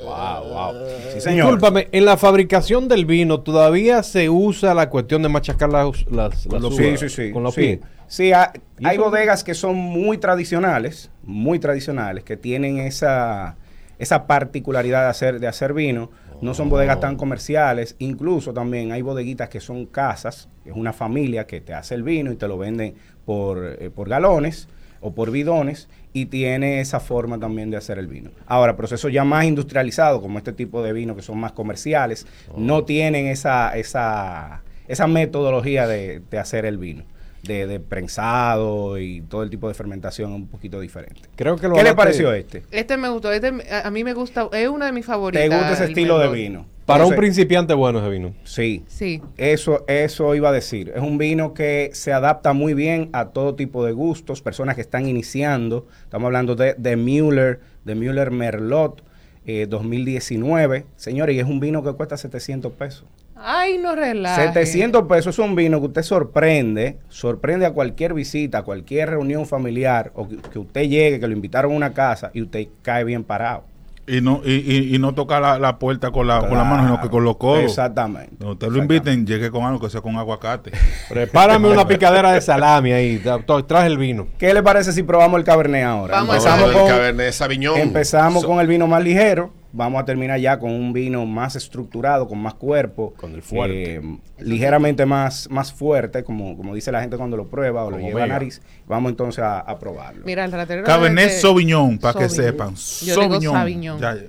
Wow, 0.00 0.44
wow. 0.48 0.72
Sí, 1.12 1.20
señor. 1.20 1.46
Discúlpame, 1.46 1.88
en 1.90 2.04
la 2.04 2.16
fabricación 2.16 2.86
del 2.88 3.04
vino 3.04 3.40
todavía 3.40 4.02
se 4.04 4.30
usa 4.30 4.74
la 4.74 4.90
cuestión 4.90 5.22
de 5.22 5.28
machacar 5.28 5.70
las, 5.70 6.06
las, 6.10 6.46
las 6.46 6.62
Sí, 6.74 6.84
uvas 6.88 7.00
sí, 7.00 7.08
sí. 7.08 7.30
con 7.32 7.42
los 7.42 7.54
sí. 7.54 7.60
pies. 7.60 7.80
Sí, 8.06 8.32
ha- 8.32 8.52
¿Y 8.78 8.86
hay 8.86 8.98
bodegas 8.98 9.42
que 9.42 9.54
son 9.54 9.74
muy 9.76 10.18
tradicionales, 10.18 11.10
muy 11.24 11.58
tradicionales, 11.58 12.22
que 12.22 12.36
tienen 12.36 12.78
esa, 12.78 13.56
esa 13.98 14.26
particularidad 14.26 15.02
de 15.04 15.08
hacer, 15.10 15.40
de 15.40 15.46
hacer 15.48 15.72
vino. 15.72 16.10
No 16.40 16.54
son 16.54 16.68
bodegas 16.68 17.00
tan 17.00 17.16
comerciales. 17.16 17.96
Incluso 17.98 18.52
también 18.52 18.92
hay 18.92 19.02
bodeguitas 19.02 19.48
que 19.48 19.60
son 19.60 19.86
casas, 19.86 20.48
es 20.64 20.72
una 20.74 20.92
familia 20.92 21.46
que 21.46 21.60
te 21.60 21.74
hace 21.74 21.94
el 21.94 22.02
vino 22.02 22.32
y 22.32 22.36
te 22.36 22.48
lo 22.48 22.58
venden 22.58 22.94
por, 23.24 23.76
eh, 23.78 23.90
por 23.90 24.08
galones 24.08 24.68
o 25.00 25.14
por 25.14 25.30
bidones 25.30 25.88
y 26.14 26.26
tiene 26.26 26.80
esa 26.80 26.98
forma 26.98 27.38
también 27.38 27.70
de 27.70 27.76
hacer 27.76 27.98
el 27.98 28.06
vino. 28.06 28.30
Ahora, 28.46 28.74
procesos 28.74 29.12
ya 29.12 29.22
más 29.24 29.44
industrializados, 29.44 30.22
como 30.22 30.38
este 30.38 30.54
tipo 30.54 30.82
de 30.82 30.94
vino 30.94 31.14
que 31.14 31.20
son 31.20 31.38
más 31.38 31.52
comerciales, 31.52 32.26
no 32.56 32.84
tienen 32.84 33.26
esa, 33.26 33.76
esa, 33.76 34.62
esa 34.88 35.06
metodología 35.06 35.86
de, 35.86 36.22
de 36.30 36.38
hacer 36.38 36.64
el 36.64 36.78
vino, 36.78 37.04
de, 37.46 37.66
de 37.66 37.80
prensado 37.80 38.98
y 38.98 39.22
todo 39.22 39.42
el 39.42 39.50
tipo 39.50 39.68
de 39.68 39.74
fermentación 39.74 40.32
un 40.32 40.46
poquito 40.46 40.80
diferente. 40.80 41.20
Creo 41.36 41.56
que 41.56 41.68
lo 41.68 41.74
¿Qué 41.74 41.82
le 41.82 41.94
pareció 41.94 42.32
este? 42.32 42.62
Este 42.70 42.96
me 42.96 43.08
gustó, 43.08 43.32
este 43.32 43.52
a, 43.70 43.86
a 43.86 43.90
mí 43.90 44.04
me 44.04 44.14
gusta, 44.14 44.48
es 44.52 44.68
uno 44.68 44.84
de 44.84 44.92
mis 44.92 45.06
favoritos. 45.06 45.48
¿Te 45.48 45.54
gusta 45.54 45.72
ese 45.72 45.84
estilo 45.84 46.18
de 46.18 46.28
vino? 46.28 46.66
Para 46.86 47.06
un 47.06 47.14
principiante 47.14 47.72
bueno 47.72 48.00
ese 48.00 48.10
vino. 48.10 48.34
Sí, 48.44 48.84
Sí. 48.86 49.22
Eso, 49.38 49.84
eso 49.88 50.34
iba 50.34 50.50
a 50.50 50.52
decir. 50.52 50.92
Es 50.94 51.00
un 51.00 51.16
vino 51.16 51.54
que 51.54 51.90
se 51.94 52.12
adapta 52.12 52.52
muy 52.52 52.74
bien 52.74 53.08
a 53.12 53.28
todo 53.28 53.54
tipo 53.54 53.84
de 53.84 53.92
gustos, 53.92 54.42
personas 54.42 54.74
que 54.74 54.82
están 54.82 55.08
iniciando. 55.08 55.86
Estamos 56.02 56.26
hablando 56.26 56.56
de, 56.56 56.74
de 56.76 56.96
Müller, 56.96 57.60
de 57.84 57.94
Müller 57.94 58.30
Merlot 58.30 59.02
eh, 59.46 59.66
2019. 59.68 60.84
Señores, 60.96 61.36
y 61.36 61.38
es 61.38 61.46
un 61.46 61.60
vino 61.60 61.82
que 61.82 61.92
cuesta 61.92 62.16
700 62.16 62.72
pesos. 62.72 63.04
Ay, 63.46 63.78
no 63.78 63.94
relaje. 63.94 64.42
700 64.46 65.02
pesos 65.06 65.34
es 65.34 65.38
un 65.38 65.54
vino 65.54 65.78
que 65.80 65.86
usted 65.86 66.02
sorprende, 66.02 66.98
sorprende 67.08 67.66
a 67.66 67.72
cualquier 67.72 68.14
visita, 68.14 68.58
a 68.58 68.62
cualquier 68.62 69.10
reunión 69.10 69.46
familiar, 69.46 70.10
o 70.14 70.26
que, 70.28 70.36
que 70.36 70.58
usted 70.58 70.82
llegue, 70.82 71.20
que 71.20 71.26
lo 71.26 71.32
invitaron 71.34 71.72
a 71.72 71.76
una 71.76 71.92
casa 71.92 72.30
y 72.32 72.42
usted 72.42 72.66
cae 72.82 73.04
bien 73.04 73.22
parado. 73.24 73.64
Y 74.06 74.20
no, 74.20 74.42
y, 74.44 74.52
y, 74.52 74.94
y 74.94 74.98
no 74.98 75.14
toca 75.14 75.40
la, 75.40 75.58
la 75.58 75.78
puerta 75.78 76.10
con 76.10 76.26
la, 76.26 76.40
con 76.40 76.58
la 76.58 76.64
mano, 76.64 76.84
sino 76.84 77.00
que 77.00 77.08
con 77.08 77.24
los 77.24 77.38
codos. 77.38 77.64
Exactamente. 77.64 78.36
Cuando 78.36 78.52
usted 78.52 78.68
lo 78.68 78.78
inviten, 78.78 79.26
llegue 79.26 79.50
con 79.50 79.64
algo 79.64 79.80
que 79.80 79.88
sea 79.88 80.02
con 80.02 80.16
aguacate. 80.18 80.72
Prepárame 81.08 81.68
una 81.70 81.86
picadera 81.88 82.32
de 82.32 82.42
salami 82.42 82.92
ahí. 82.92 83.18
tra- 83.18 83.42
tra- 83.46 83.66
Traje 83.66 83.86
el 83.86 83.96
vino. 83.96 84.26
¿Qué 84.38 84.52
le 84.52 84.62
parece 84.62 84.92
si 84.92 85.02
probamos 85.04 85.38
el 85.38 85.44
Cabernet 85.44 85.84
ahora? 85.84 86.16
Vamos 86.16 86.34
a 86.36 86.38
Vamos 86.38 86.46
a 86.46 86.50
Empezamos 86.50 86.68
ver 86.68 86.76
el 86.76 86.82
con, 86.82 86.90
Cabernet 86.90 87.32
Sauvignon. 87.32 87.78
Empezamos 87.78 88.42
So- 88.42 88.48
con 88.48 88.60
el 88.60 88.66
vino 88.66 88.86
más 88.86 89.02
ligero. 89.02 89.52
Vamos 89.76 90.00
a 90.00 90.04
terminar 90.04 90.38
ya 90.38 90.58
con 90.58 90.70
un 90.70 90.92
vino 90.92 91.26
más 91.26 91.56
estructurado, 91.56 92.28
con 92.28 92.38
más 92.38 92.54
cuerpo. 92.54 93.12
Con 93.16 93.34
el 93.34 93.42
fuerte. 93.42 93.96
eh, 93.96 94.18
ligeramente 94.38 95.04
más, 95.04 95.48
más 95.50 95.72
fuerte, 95.72 96.22
como, 96.22 96.56
como 96.56 96.74
dice 96.74 96.92
la 96.92 97.00
gente 97.00 97.16
cuando 97.16 97.36
lo 97.36 97.48
prueba 97.48 97.84
o 97.84 97.90
lo 97.90 97.98
lleva 97.98 98.20
a 98.20 98.22
mega. 98.22 98.34
nariz. 98.34 98.62
Vamos 98.86 99.10
entonces 99.10 99.42
a, 99.42 99.58
a 99.58 99.78
probarlo. 99.78 100.24
Mira, 100.24 100.44
el 100.44 100.52
ratero. 100.52 100.84
Cabernet 100.84 101.28
de- 101.30 101.40
Sauvignon, 101.40 101.98
para 101.98 102.18
que 102.20 102.28
sepan. 102.28 102.74
Yo 102.74 103.14
digo 103.20 103.40
Sauvignon. 103.40 103.52
Sauvignon. 103.54 104.00
Ya, 104.00 104.14
ya. 104.14 104.22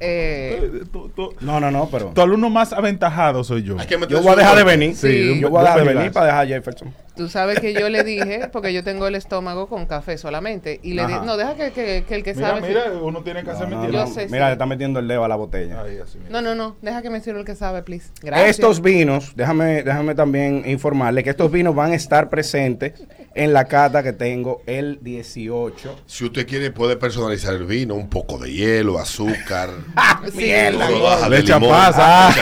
Eh, 0.00 0.82
No, 1.40 1.60
no, 1.60 1.70
no, 1.70 1.88
pero 1.90 2.06
tu 2.14 2.20
alumno 2.20 2.50
más 2.50 2.72
aventajado 2.72 3.44
soy 3.44 3.62
yo. 3.62 3.76
Yo 4.08 4.22
voy 4.22 4.32
a 4.32 4.36
dejar 4.36 4.56
de 4.56 4.64
venir. 4.64 4.96
Sí. 4.96 5.40
Yo 5.40 5.50
voy 5.50 5.60
a 5.60 5.62
dejar 5.64 5.84
de 5.86 5.94
venir 5.94 6.12
para 6.12 6.26
dejar 6.26 6.44
a 6.44 6.46
Jefferson. 6.48 6.94
Tú 7.14 7.28
sabes 7.28 7.60
que 7.60 7.74
yo 7.74 7.90
le 7.90 8.04
dije, 8.04 8.48
porque 8.50 8.72
yo 8.72 8.82
tengo 8.82 9.06
el 9.06 9.14
estómago 9.14 9.66
con 9.68 9.84
café 9.84 10.16
solamente, 10.16 10.80
y 10.82 10.94
le 10.94 11.06
dije, 11.06 11.20
no, 11.26 11.36
deja 11.36 11.54
que, 11.56 11.70
que- 11.72 12.04
que 12.08 12.14
el 12.14 12.22
que 12.22 12.32
Mira, 12.34 12.48
sabe... 12.48 12.66
mira, 12.68 12.84
uno 13.02 13.22
tiene 13.22 13.44
que 13.44 13.50
hacer 13.50 13.68
No, 13.68 14.06
sé, 14.06 14.28
Mira, 14.30 14.46
sí. 14.46 14.48
le 14.48 14.52
está 14.52 14.64
metiendo 14.64 14.98
el 14.98 15.06
dedo 15.08 15.22
a 15.24 15.28
la 15.28 15.36
botella. 15.36 15.82
Ahí, 15.82 15.98
así, 15.98 16.16
mira. 16.18 16.30
No, 16.30 16.40
no, 16.40 16.54
no, 16.54 16.76
deja 16.80 17.02
que 17.02 17.10
me 17.10 17.20
sirva 17.20 17.40
el 17.40 17.44
que 17.44 17.54
sabe, 17.54 17.82
please. 17.82 18.10
Gracias. 18.22 18.48
Estos 18.50 18.80
vinos, 18.80 19.32
déjame, 19.36 19.82
déjame 19.82 20.14
también 20.14 20.62
informarle 20.64 21.22
que 21.22 21.30
estos 21.30 21.50
vinos 21.52 21.74
van 21.74 21.92
a 21.92 21.96
estar 21.96 22.30
presentes 22.30 22.94
en 23.34 23.52
la 23.52 23.66
cata 23.66 24.02
que 24.02 24.14
tengo 24.14 24.62
el 24.66 24.98
18. 25.02 25.96
Si 26.06 26.24
usted 26.24 26.46
quiere, 26.46 26.70
puede 26.70 26.96
personalizar 26.96 27.54
el 27.54 27.66
vino, 27.66 27.94
un 27.94 28.08
poco 28.08 28.38
de 28.38 28.52
hielo, 28.52 28.98
azúcar, 28.98 29.68
Sí, 30.30 30.36
Mierda, 30.38 30.88
rodaja 30.88 31.28
Le 31.28 31.36
de 31.36 31.42
limón, 31.42 31.68
pasa. 31.70 32.34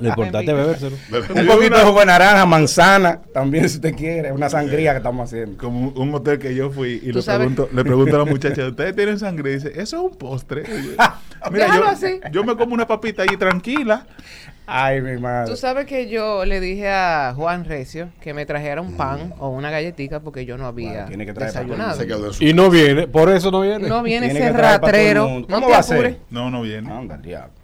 Lo 0.00 0.08
importante 0.08 0.50
es 0.50 0.56
bebérselo. 0.56 0.96
Un 1.34 1.46
poquito 1.46 1.76
de 1.78 1.84
jugo 1.84 2.00
de 2.00 2.06
naranja, 2.06 2.46
manzana, 2.46 3.20
también 3.32 3.68
si 3.68 3.76
usted 3.76 3.94
quiere, 3.94 4.32
una 4.32 4.48
sangría 4.48 4.92
que 4.92 4.98
estamos 4.98 5.28
haciendo. 5.28 5.56
Como 5.58 5.88
un 5.90 6.14
hotel 6.14 6.38
que 6.38 6.54
yo 6.54 6.70
fui 6.70 7.00
y 7.02 7.12
le 7.12 7.22
sabes- 7.22 7.38
pregunto, 7.48 7.68
le 7.72 7.84
pregunto 7.84 8.14
a 8.16 8.18
la 8.20 8.24
muchacha, 8.24 8.66
¿ustedes 8.66 8.94
tienen 8.94 9.18
sangre? 9.18 9.50
Y 9.52 9.54
dice, 9.54 9.68
eso 9.74 9.96
es 9.96 10.02
un 10.12 10.16
postre. 10.16 10.62
Y 10.62 10.86
yo, 10.96 11.50
Déjalo 11.50 11.84
yo, 11.84 11.88
así. 11.88 12.20
yo 12.30 12.44
me 12.44 12.56
como 12.56 12.74
una 12.74 12.86
papita 12.86 13.22
ahí 13.22 13.36
tranquila. 13.36 14.06
Ay, 14.70 15.00
mi 15.00 15.16
madre. 15.16 15.50
Tú 15.50 15.56
sabes 15.56 15.86
que 15.86 16.10
yo 16.10 16.44
le 16.44 16.60
dije 16.60 16.90
a 16.90 17.32
Juan 17.34 17.64
Recio 17.64 18.10
que 18.20 18.34
me 18.34 18.44
trajera 18.44 18.82
un 18.82 18.98
pan 18.98 19.32
o 19.38 19.48
una 19.48 19.70
galletita 19.70 20.20
porque 20.20 20.44
yo 20.44 20.58
no 20.58 20.66
había 20.66 20.90
Bueno, 20.90 21.06
tiene 21.08 21.24
que 21.24 21.32
traer 21.32 21.52
desayunado. 21.52 21.96
Se 21.96 22.06
quedó 22.06 22.26
en 22.26 22.32
su 22.34 22.44
Y 22.44 22.52
no 22.52 22.68
viene, 22.68 23.08
por 23.08 23.30
eso 23.30 23.50
no 23.50 23.62
viene. 23.62 23.88
No 23.88 24.02
viene 24.02 24.28
Tiene 24.28 24.50
ese 24.50 24.52
ratrero. 24.52 25.26
No 25.26 25.46
¿Cómo 25.46 25.66
te 25.68 25.72
va 25.72 25.78
a 25.78 25.82
ser? 25.82 25.96
apures. 25.96 26.16
No, 26.28 26.50
no 26.50 26.60
viene. 26.60 26.92
Anda, 26.92 27.16
diablo. 27.16 27.54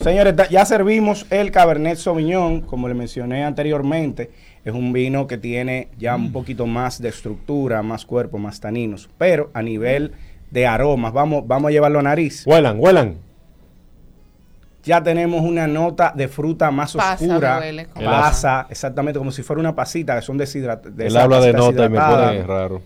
Señores, 0.00 0.34
ya 0.50 0.64
servimos 0.64 1.26
el 1.30 1.52
Cabernet 1.52 1.96
Sauvignon, 1.96 2.62
como 2.62 2.88
le 2.88 2.94
mencioné 2.94 3.44
anteriormente. 3.44 4.32
Es 4.64 4.74
un 4.74 4.92
vino 4.92 5.28
que 5.28 5.38
tiene 5.38 5.88
ya 5.96 6.16
un 6.16 6.32
poquito 6.32 6.66
más 6.66 7.00
de 7.00 7.08
estructura, 7.08 7.84
más 7.84 8.04
cuerpo, 8.04 8.36
más 8.38 8.58
taninos. 8.58 9.08
Pero 9.16 9.50
a 9.54 9.62
nivel 9.62 10.12
de 10.50 10.66
aromas, 10.66 11.12
vamos, 11.12 11.46
vamos 11.46 11.68
a 11.68 11.72
llevarlo 11.72 12.00
a 12.00 12.02
nariz. 12.02 12.44
Huelan, 12.46 12.80
huelan. 12.80 13.27
Ya 14.88 15.02
tenemos 15.02 15.42
una 15.42 15.66
nota 15.66 16.14
de 16.16 16.28
fruta 16.28 16.70
más 16.70 16.94
Pasa, 16.94 17.26
oscura. 17.26 17.58
huele 17.58 17.86
Pasa, 17.94 18.66
exactamente 18.70 19.18
como 19.18 19.30
si 19.30 19.42
fuera 19.42 19.60
una 19.60 19.74
pasita, 19.74 20.16
que 20.16 20.22
son 20.22 20.38
deshidratadas. 20.38 20.98
Él 20.98 21.14
habla 21.14 21.40
de 21.42 21.52
nota 21.52 21.84
y 21.84 21.88
me 21.90 21.98
pone 21.98 22.42
raro. 22.42 22.80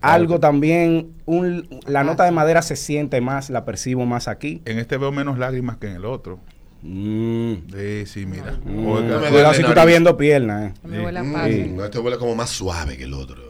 Algo 0.00 0.38
también, 0.38 1.12
un- 1.26 1.68
la 1.86 2.04
nota 2.04 2.24
de 2.24 2.30
madera 2.30 2.62
se 2.62 2.76
siente 2.76 3.20
más, 3.20 3.50
la 3.50 3.64
percibo 3.64 4.06
más 4.06 4.28
aquí. 4.28 4.62
En 4.64 4.78
este 4.78 4.96
veo 4.96 5.10
menos 5.10 5.38
lágrimas 5.38 5.78
que 5.78 5.88
en 5.88 5.96
el 5.96 6.04
otro. 6.04 6.38
Mm. 6.82 7.52
Sí, 7.72 8.06
sí, 8.06 8.26
mira. 8.26 8.58
Mm. 8.64 8.84
Cuidado 9.30 9.54
si 9.54 9.62
tú 9.62 9.68
estás 9.70 9.86
viendo 9.86 10.16
piernas, 10.16 10.70
eh. 10.70 10.74
Me 10.84 11.04
huele 11.04 11.20
Mm, 11.22 11.76
no, 11.76 11.84
este 11.84 11.98
huele 11.98 12.16
como 12.16 12.36
más 12.36 12.50
suave 12.50 12.96
que 12.96 13.04
el 13.04 13.14
otro. 13.14 13.42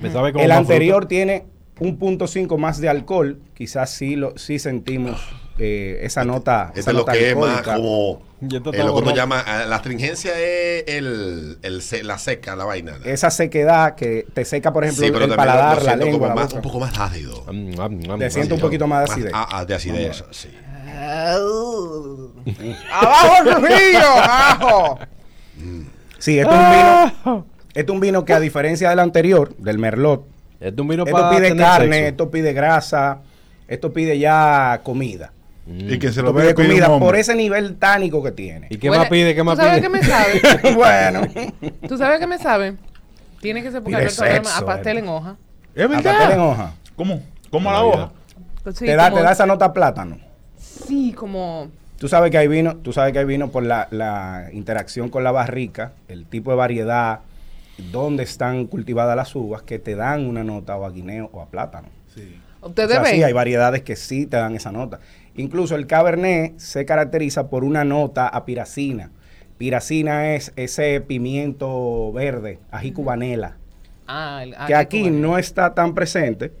Me 0.00 0.10
sabe 0.10 0.32
como 0.32 0.44
El 0.44 0.50
anterior 0.50 1.02
fruta. 1.02 1.08
tiene 1.08 1.44
un 1.78 1.98
punto 1.98 2.26
cinco 2.26 2.58
más 2.58 2.80
de 2.80 2.88
alcohol. 2.88 3.38
Quizás 3.54 3.90
sí, 3.90 4.16
lo, 4.16 4.36
sí 4.36 4.58
sentimos 4.58 5.20
eh, 5.58 5.98
esa 6.02 6.24
nota. 6.24 6.66
Este 6.68 6.80
esa 6.80 6.90
es 6.90 6.94
lo 6.94 7.00
nota 7.00 7.12
que 7.12 7.30
es 7.30 7.36
más 7.36 7.62
como. 7.62 8.22
Eh, 8.40 8.60
lo 8.60 8.62
que 8.72 9.02
uno 9.02 9.14
llama. 9.14 9.42
ah, 9.46 9.64
La 9.66 9.76
astringencia 9.76 10.32
es 10.38 10.84
el, 10.86 11.58
el 11.62 11.82
se- 11.82 12.04
la 12.04 12.18
seca, 12.18 12.54
la 12.54 12.64
vaina. 12.64 12.98
¿no? 12.98 13.04
Esa 13.04 13.30
sequedad 13.30 13.94
que 13.96 14.26
te 14.32 14.44
seca, 14.44 14.72
por 14.72 14.84
ejemplo, 14.84 15.04
Sí, 15.04 15.10
pero 15.10 15.24
el 15.24 15.30
lo- 15.30 15.36
paladar, 15.36 15.78
lo 15.78 15.84
la 15.84 15.96
lengua. 15.96 16.12
como 16.12 16.26
la 16.28 16.34
más- 16.34 16.44
boca. 16.46 16.56
un 16.56 16.62
poco 16.62 16.80
más 16.80 16.98
ácido. 16.98 17.44
Mm, 17.52 17.70
mm, 17.70 18.12
mm, 18.14 18.18
Te 18.18 18.30
siento 18.30 18.54
un 18.54 18.60
poquito 18.60 18.86
más 18.86 19.06
de 19.06 19.12
acidez. 19.12 19.32
ah, 19.34 19.48
ah, 19.50 19.64
de 19.64 19.74
acidez, 19.74 20.24
sí. 20.30 20.48
¡Abajo 22.92 23.44
Trujillo! 23.44 24.08
¡Abajo! 24.22 24.98
Sí, 26.18 26.38
esto 26.38 26.52
es 26.52 26.58
un 26.58 26.70
vino. 26.70 27.46
Esto 27.74 27.92
es 27.92 27.94
un 27.94 28.00
vino 28.00 28.24
que 28.24 28.32
a 28.32 28.40
diferencia 28.40 28.90
del 28.90 28.98
anterior, 28.98 29.54
del 29.58 29.78
Merlot, 29.78 30.24
Esto 30.60 30.74
es 30.74 30.78
un 30.80 30.88
vino 30.88 31.04
esto 31.04 31.16
para 31.16 31.30
pide 31.36 31.56
carne, 31.56 31.92
sexo. 31.96 32.08
esto 32.08 32.30
pide 32.30 32.52
grasa, 32.52 33.20
esto 33.68 33.92
pide 33.92 34.18
ya 34.18 34.80
comida. 34.82 35.32
Y 35.70 35.98
que 35.98 36.12
se 36.12 36.22
lo 36.22 36.28
Esto 36.28 36.32
ve 36.32 36.42
pide 36.42 36.54
pide 36.54 36.74
un 36.74 36.80
comida 36.80 36.98
por 36.98 37.16
ese 37.16 37.34
nivel 37.34 37.76
tánico 37.76 38.22
que 38.22 38.32
tiene. 38.32 38.68
¿Y 38.70 38.78
qué 38.78 38.90
más 38.90 39.08
pide? 39.08 39.34
¿Qué 39.34 39.42
más 39.42 39.58
¿Tú 39.58 39.64
sabes 39.64 39.80
pide? 39.80 39.82
qué 39.82 39.88
me 39.90 40.02
sabe? 40.02 40.74
bueno, 40.74 41.20
¿Tú 41.86 41.98
sabes 41.98 42.18
qué 42.18 42.26
me 42.26 42.38
sabe? 42.38 42.76
Tiene 43.40 43.62
que 43.62 43.70
ser 43.70 43.82
porque 43.82 43.96
habla 43.96 44.10
sexo, 44.10 44.50
a 44.56 44.64
pastel 44.64 44.96
eh. 44.96 45.00
en 45.00 45.08
hoja. 45.08 45.36
Es 45.74 45.84
a 45.84 45.88
verdad. 45.88 46.18
papel 46.18 46.30
en 46.32 46.40
hoja. 46.40 46.72
¿Cómo? 46.96 47.22
¿Cómo 47.50 47.70
a 47.70 47.72
la 47.74 47.84
hoja? 47.84 48.12
Sí, 48.74 48.86
te, 48.86 48.96
da, 48.96 49.04
como- 49.10 49.18
te 49.18 49.22
da 49.22 49.32
esa 49.32 49.46
nota 49.46 49.72
plátano. 49.72 50.18
Sí, 50.58 51.12
como... 51.12 51.68
Tú 51.98 52.08
sabes 52.08 52.30
que 52.30 52.38
hay 52.38 52.48
vino, 52.48 52.76
tú 52.76 52.92
sabes 52.92 53.12
que 53.12 53.18
hay 53.18 53.24
vino 53.24 53.48
por 53.50 53.62
la, 53.64 53.88
la 53.90 54.48
interacción 54.52 55.08
con 55.08 55.24
la 55.24 55.32
barrica, 55.32 55.92
el 56.06 56.26
tipo 56.26 56.50
de 56.50 56.56
variedad, 56.56 57.20
dónde 57.92 58.22
están 58.22 58.66
cultivadas 58.66 59.16
las 59.16 59.34
uvas, 59.34 59.62
que 59.62 59.78
te 59.78 59.96
dan 59.96 60.26
una 60.26 60.44
nota 60.44 60.76
o 60.76 60.84
a 60.84 60.90
guineo 60.90 61.28
o 61.32 61.40
a 61.40 61.46
plátano. 61.46 61.88
Sí. 62.14 62.38
O 62.68 62.70
Ustedes 62.70 62.90
sea, 62.92 63.00
ven. 63.02 63.14
sí, 63.14 63.22
hay 63.22 63.32
variedades 63.32 63.82
que 63.82 63.96
sí 63.96 64.26
te 64.26 64.36
dan 64.36 64.54
esa 64.54 64.70
nota. 64.72 65.00
Incluso 65.36 65.74
el 65.76 65.86
Cabernet 65.86 66.58
se 66.58 66.84
caracteriza 66.84 67.48
por 67.48 67.64
una 67.64 67.84
nota 67.84 68.28
a 68.28 68.44
piracina. 68.44 69.10
Piracina 69.56 70.34
es 70.34 70.52
ese 70.56 71.00
pimiento 71.00 72.12
verde, 72.12 72.58
ají 72.70 72.92
cubanela, 72.92 73.56
Ah, 74.06 74.40
el- 74.42 74.54
ah, 74.56 74.66
que 74.66 74.74
aquí 74.74 75.02
bueno. 75.02 75.28
no 75.30 75.38
está 75.38 75.74
tan 75.74 75.94
presente. 75.94 76.52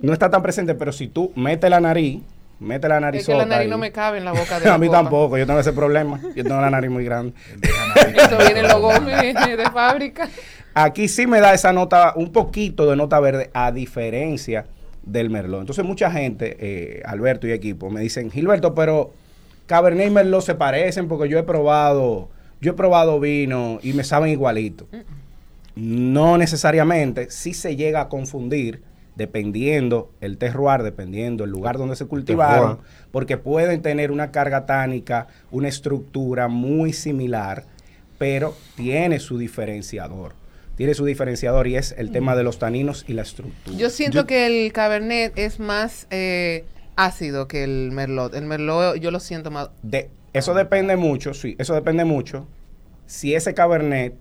No 0.00 0.12
está 0.12 0.28
tan 0.30 0.42
presente, 0.42 0.74
pero 0.74 0.92
si 0.92 1.06
tú 1.08 1.32
metes 1.36 1.70
la 1.70 1.80
nariz, 1.80 2.20
metes 2.60 2.88
la 2.88 3.00
nariz 3.00 3.20
Es 3.22 3.26
que 3.26 3.34
la 3.34 3.46
nariz 3.46 3.68
no 3.70 3.78
me 3.78 3.90
cabe 3.92 4.18
en 4.18 4.24
la 4.24 4.32
boca 4.32 4.58
de 4.60 4.66
a 4.68 4.72
la 4.72 4.78
mí 4.78 4.86
copa. 4.88 4.98
tampoco, 5.00 5.38
yo 5.38 5.46
tengo 5.46 5.60
ese 5.60 5.72
problema. 5.72 6.20
Yo 6.34 6.42
tengo 6.44 6.60
la 6.60 6.70
nariz 6.70 6.90
muy 6.90 7.04
grande. 7.04 7.32
Eso 8.16 8.36
viene 8.38 8.60
en 8.60 8.68
los 8.68 8.80
gomis 8.80 9.16
de 9.16 9.70
fábrica. 9.72 10.28
Aquí 10.74 11.06
sí 11.06 11.28
me 11.28 11.40
da 11.40 11.54
esa 11.54 11.72
nota, 11.72 12.14
un 12.16 12.32
poquito 12.32 12.90
de 12.90 12.96
nota 12.96 13.20
verde, 13.20 13.50
a 13.54 13.70
diferencia 13.70 14.66
del 15.04 15.30
Merlot. 15.30 15.60
Entonces 15.60 15.84
mucha 15.84 16.10
gente, 16.10 16.56
eh, 16.58 17.02
Alberto 17.04 17.46
y 17.46 17.52
equipo, 17.52 17.90
me 17.90 18.00
dicen, 18.00 18.30
Gilberto, 18.30 18.74
pero 18.74 19.12
Cabernet 19.66 20.08
y 20.08 20.10
Merlot 20.10 20.42
se 20.42 20.56
parecen 20.56 21.06
porque 21.06 21.28
yo 21.28 21.38
he 21.38 21.44
probado, 21.44 22.28
yo 22.60 22.72
he 22.72 22.74
probado 22.74 23.20
vino 23.20 23.78
y 23.82 23.92
me 23.92 24.02
saben 24.02 24.30
igualito. 24.30 24.86
No 25.76 26.38
necesariamente, 26.38 27.30
sí 27.30 27.54
se 27.54 27.76
llega 27.76 28.02
a 28.02 28.08
confundir 28.08 28.82
dependiendo 29.14 30.10
el 30.20 30.38
terroir, 30.38 30.82
dependiendo 30.82 31.44
el 31.44 31.50
lugar 31.50 31.78
donde 31.78 31.94
se 31.94 32.06
cultivaron, 32.06 32.80
porque 33.12 33.36
pueden 33.36 33.80
tener 33.80 34.10
una 34.10 34.32
carga 34.32 34.66
tánica, 34.66 35.28
una 35.52 35.68
estructura 35.68 36.48
muy 36.48 36.92
similar, 36.92 37.64
pero 38.18 38.56
tiene 38.76 39.20
su 39.20 39.38
diferenciador. 39.38 40.34
Tiene 40.76 40.94
su 40.94 41.04
diferenciador 41.04 41.66
y 41.68 41.76
es 41.76 41.94
el 41.98 42.10
tema 42.10 42.34
de 42.34 42.42
los 42.42 42.58
taninos 42.58 43.04
y 43.06 43.12
la 43.12 43.22
estructura. 43.22 43.76
Yo 43.76 43.90
siento 43.90 44.18
Yo- 44.22 44.26
que 44.26 44.46
el 44.46 44.72
Cabernet 44.72 45.32
es 45.38 45.60
más 45.60 46.06
eh, 46.10 46.64
ácido 46.96 47.46
que 47.46 47.62
el 47.64 47.90
Merlot. 47.92 48.34
El 48.34 48.46
Merlot 48.46 48.96
yo 48.96 49.10
lo 49.10 49.20
siento 49.20 49.50
más... 49.50 49.70
De, 49.82 50.10
eso 50.32 50.52
depende 50.54 50.96
mucho, 50.96 51.32
sí, 51.32 51.54
eso 51.58 51.74
depende 51.74 52.04
mucho. 52.04 52.48
Si 53.06 53.34
ese 53.34 53.54
Cabernet 53.54 54.14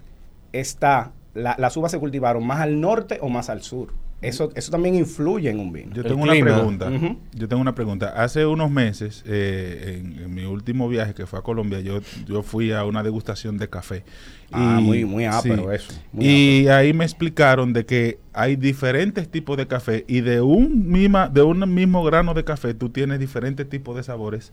está, 0.51 1.11
la- 1.33 1.55
las 1.57 1.75
uvas 1.75 1.91
se 1.91 1.99
cultivaron 1.99 2.45
más 2.45 2.59
al 2.61 2.79
norte 2.79 3.17
o 3.21 3.29
más 3.29 3.49
al 3.49 3.63
sur. 3.63 3.91
Eso, 4.23 4.51
eso 4.55 4.71
también 4.71 4.95
influye 4.95 5.49
en 5.49 5.59
un 5.59 5.71
vino. 5.71 5.93
Yo 5.93 6.01
El 6.01 6.07
tengo 6.07 6.23
una 6.23 6.31
clima. 6.33 6.53
pregunta. 6.55 6.89
Yo 7.33 7.47
tengo 7.47 7.61
una 7.61 7.75
pregunta. 7.75 8.13
Hace 8.15 8.45
unos 8.45 8.71
meses, 8.71 9.23
eh, 9.27 9.99
en, 10.03 10.23
en 10.23 10.33
mi 10.33 10.43
último 10.45 10.87
viaje 10.89 11.13
que 11.13 11.25
fue 11.25 11.39
a 11.39 11.41
Colombia, 11.41 11.79
yo, 11.81 11.99
yo 12.25 12.41
fui 12.43 12.71
a 12.71 12.85
una 12.85 13.03
degustación 13.03 13.57
de 13.57 13.69
café. 13.69 14.03
Ah, 14.55 14.79
muy- 14.81 15.03
muy 15.03 15.25
ápero 15.25 15.71
eso, 15.71 15.91
muy 16.11 16.25
y 16.27 16.67
ahí 16.67 16.93
me 16.93 17.03
explicaron 17.05 17.73
de 17.73 17.87
que 17.87 18.19
hay 18.33 18.55
diferentes 18.55 19.27
tipos 19.27 19.57
de 19.57 19.65
café 19.65 20.05
y 20.07 20.21
de 20.21 20.41
un 20.41 20.89
misma, 20.91 21.27
de 21.27 21.41
un 21.41 21.73
mismo 21.73 22.03
grano 22.03 22.35
de 22.35 22.43
café 22.43 22.75
tú 22.75 22.89
tienes 22.91 23.17
diferentes 23.17 23.67
tipos 23.67 23.95
de 23.95 24.03
sabores 24.03 24.51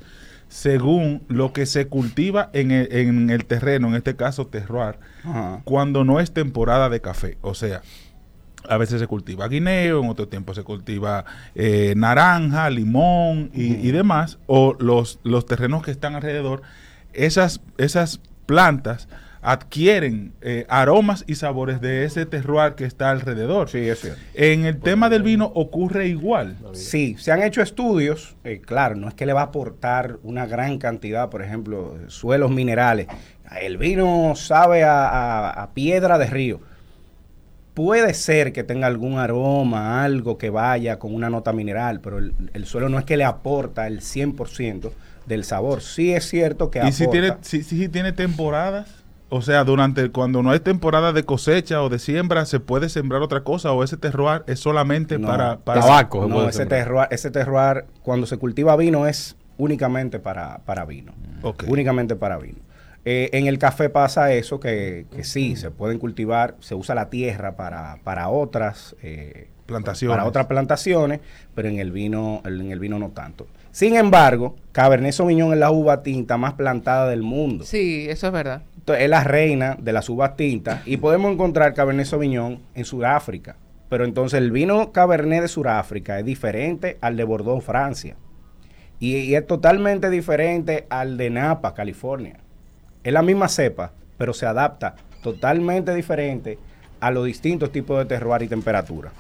según 0.49 1.23
lo 1.29 1.53
que 1.53 1.67
se 1.67 1.87
cultiva 1.87 2.51
en 2.55 2.71
el, 2.71 2.89
en 2.93 3.31
el 3.31 3.45
terreno, 3.45 3.89
en 3.89 3.95
este 3.95 4.17
caso 4.17 4.47
terroir, 4.47 4.97
Ajá. 5.23 5.61
cuando 5.65 6.03
no 6.05 6.19
es 6.19 6.33
temporada 6.33 6.89
de 6.89 7.01
café. 7.01 7.37
O 7.43 7.55
sea, 7.55 7.83
a 8.69 8.77
veces 8.77 9.01
se 9.01 9.07
cultiva 9.07 9.49
guineo, 9.49 10.03
en 10.03 10.09
otro 10.11 10.29
tiempo 10.29 10.55
se 10.55 10.63
cultiva 10.63 11.25
eh, 11.55 11.95
naranja, 11.97 12.71
limón 12.71 13.51
y, 13.55 13.75
y 13.75 13.91
demás, 13.93 14.39
o 14.47 14.77
los, 14.79 15.19
los 15.25 15.47
terrenos 15.47 15.83
que 15.83 15.91
están 15.91 16.15
alrededor, 16.15 16.63
esas, 17.13 17.61
esas 17.79 18.21
plantas 18.47 19.09
adquieren 19.43 20.33
eh, 20.43 20.67
aromas 20.69 21.25
y 21.27 21.35
sabores 21.37 21.81
de 21.81 22.05
ese 22.05 22.27
terroir 22.27 22.75
que 22.75 22.85
está 22.85 23.11
alrededor. 23.11 23.69
Sí, 23.71 23.79
es 23.89 24.01
cierto. 24.01 24.21
En 24.35 24.67
el 24.67 24.79
tema 24.81 25.09
del 25.09 25.23
vino 25.23 25.47
ocurre 25.55 26.09
igual. 26.09 26.57
Sí, 26.75 27.17
se 27.19 27.33
han 27.33 27.43
hecho 27.43 27.63
estudios, 27.63 28.37
eh, 28.45 28.61
claro, 28.65 28.97
no 28.97 29.09
es 29.09 29.15
que 29.15 29.25
le 29.27 29.33
va 29.33 29.41
a 29.41 29.45
aportar 29.45 30.19
una 30.23 30.47
gran 30.47 30.77
cantidad, 30.79 31.31
por 31.31 31.43
ejemplo, 31.43 31.97
de 31.99 32.11
suelos 32.11 32.51
minerales. 32.51 33.07
El 33.61 33.79
vino 33.79 34.35
sabe 34.37 34.85
a, 34.85 35.09
a- 35.09 35.51
a 35.63 35.71
piedra 35.73 36.19
de 36.19 36.27
río. 36.27 36.61
Puede 37.83 38.13
ser 38.13 38.53
que 38.53 38.63
tenga 38.63 38.87
algún 38.87 39.19
aroma, 39.19 40.05
algo 40.05 40.37
que 40.37 40.51
vaya 40.51 40.99
con 40.99 41.15
una 41.15 41.31
nota 41.31 41.55
mineral, 41.55 42.01
pero 42.01 42.19
el, 42.19 42.35
el 42.53 42.67
suelo 42.67 42.91
no 42.91 42.99
es 42.99 43.07
que 43.07 43.17
le 43.17 43.25
aporta 43.25 43.87
el 43.87 44.01
100% 44.01 44.91
del 45.25 45.45
sabor. 45.45 45.81
Sí 45.81 46.13
es 46.13 46.29
cierto 46.29 46.71
que 46.71 46.79
Y 46.81 46.83
aporta. 46.83 46.97
si 46.97 47.09
tiene, 47.09 47.37
si, 47.41 47.63
si 47.63 47.89
tiene 47.89 48.13
temporadas, 48.13 49.03
o 49.31 49.41
sea, 49.41 49.65
durante 49.65 50.11
cuando 50.11 50.43
no 50.43 50.53
es 50.53 50.63
temporada 50.63 51.15
de 51.15 51.23
cosecha 51.25 51.81
o 51.83 51.89
de 51.89 51.99
siembra, 51.99 52.45
¿se 52.45 52.61
puede 52.61 52.91
sembrar 52.91 53.23
otra 53.23 53.45
cosa 53.45 53.73
o 53.73 53.83
ese 53.83 53.97
terroir 53.97 54.43
es 54.47 54.61
solamente 54.61 55.19
No, 55.19 55.29
para, 55.29 55.59
para 55.61 55.81
Tabaco. 55.81 56.27
No, 56.29 56.47
ese 56.49 56.67
terroir, 56.67 57.09
ese 57.11 57.31
terroir, 57.31 57.87
cuando 58.03 58.27
se 58.27 58.37
cultiva 58.37 58.77
vino, 58.77 59.07
es 59.07 59.37
únicamente 59.57 60.19
para, 60.19 60.59
para 60.67 60.85
vino. 60.85 61.13
Únicamente 61.67 62.15
para 62.15 62.37
vino. 62.37 62.59
Eh, 63.05 63.31
en 63.33 63.47
el 63.47 63.59
café 63.59 63.89
pasa 63.89 64.33
eso, 64.33 64.61
que, 64.61 65.07
que 65.15 65.25
sí, 65.25 65.57
se 65.57 65.71
pueden 65.71 65.99
cultivar, 65.99 66.57
se 66.61 66.75
usa 66.75 66.95
la 66.95 67.09
tierra 67.09 67.57
para, 67.57 67.99
para 68.05 68.29
otras 68.29 68.95
eh, 69.03 69.49
Plantaciones. 69.71 70.17
Para 70.17 70.29
otras 70.29 70.47
plantaciones, 70.47 71.21
pero 71.55 71.69
en 71.69 71.79
el 71.79 71.93
vino, 71.93 72.43
en 72.45 72.73
el 72.73 72.81
vino 72.81 72.99
no 72.99 73.11
tanto. 73.11 73.47
Sin 73.71 73.95
embargo, 73.95 74.57
Cabernet 74.73 75.13
Sauvignon 75.13 75.53
es 75.53 75.61
la 75.61 75.71
uva 75.71 76.03
tinta 76.03 76.37
más 76.37 76.55
plantada 76.55 77.09
del 77.09 77.23
mundo. 77.23 77.65
Sí, 77.65 78.07
eso 78.09 78.27
es 78.27 78.33
verdad. 78.33 78.63
Entonces, 78.77 79.05
es 79.05 79.11
la 79.11 79.23
reina 79.23 79.77
de 79.81 79.93
las 79.93 80.09
uvas 80.09 80.35
tintas 80.35 80.85
y 80.87 80.97
podemos 80.97 81.33
encontrar 81.33 81.73
Cabernet 81.75 82.07
Sauvignon 82.07 82.61
en 82.75 82.85
Sudáfrica. 82.85 83.57
Pero 83.89 84.05
entonces 84.05 84.39
el 84.39 84.51
vino 84.51 84.91
Cabernet 84.91 85.43
de 85.43 85.49
Sudáfrica 85.49 86.19
es 86.19 86.25
diferente 86.25 86.99
al 87.01 87.17
de 87.17 87.23
Bordeaux, 87.23 87.65
Francia. 87.65 88.17
Y, 88.99 89.17
y 89.19 89.37
es 89.37 89.47
totalmente 89.47 90.11
diferente 90.11 90.87
al 90.91 91.17
de 91.17 91.31
Napa, 91.31 91.75
California. 91.75 92.41
Es 93.05 93.13
la 93.13 93.23
misma 93.23 93.49
cepa, 93.49 93.93
pero 94.19 94.33
se 94.35 94.47
adapta 94.47 94.95
totalmente 95.23 95.95
diferente 95.95 96.59
a 97.01 97.11
los 97.11 97.25
distintos 97.25 97.73
tipos 97.73 97.99
de 97.99 98.05
terroir 98.05 98.43
y 98.43 98.49
temperatura. 98.49 99.11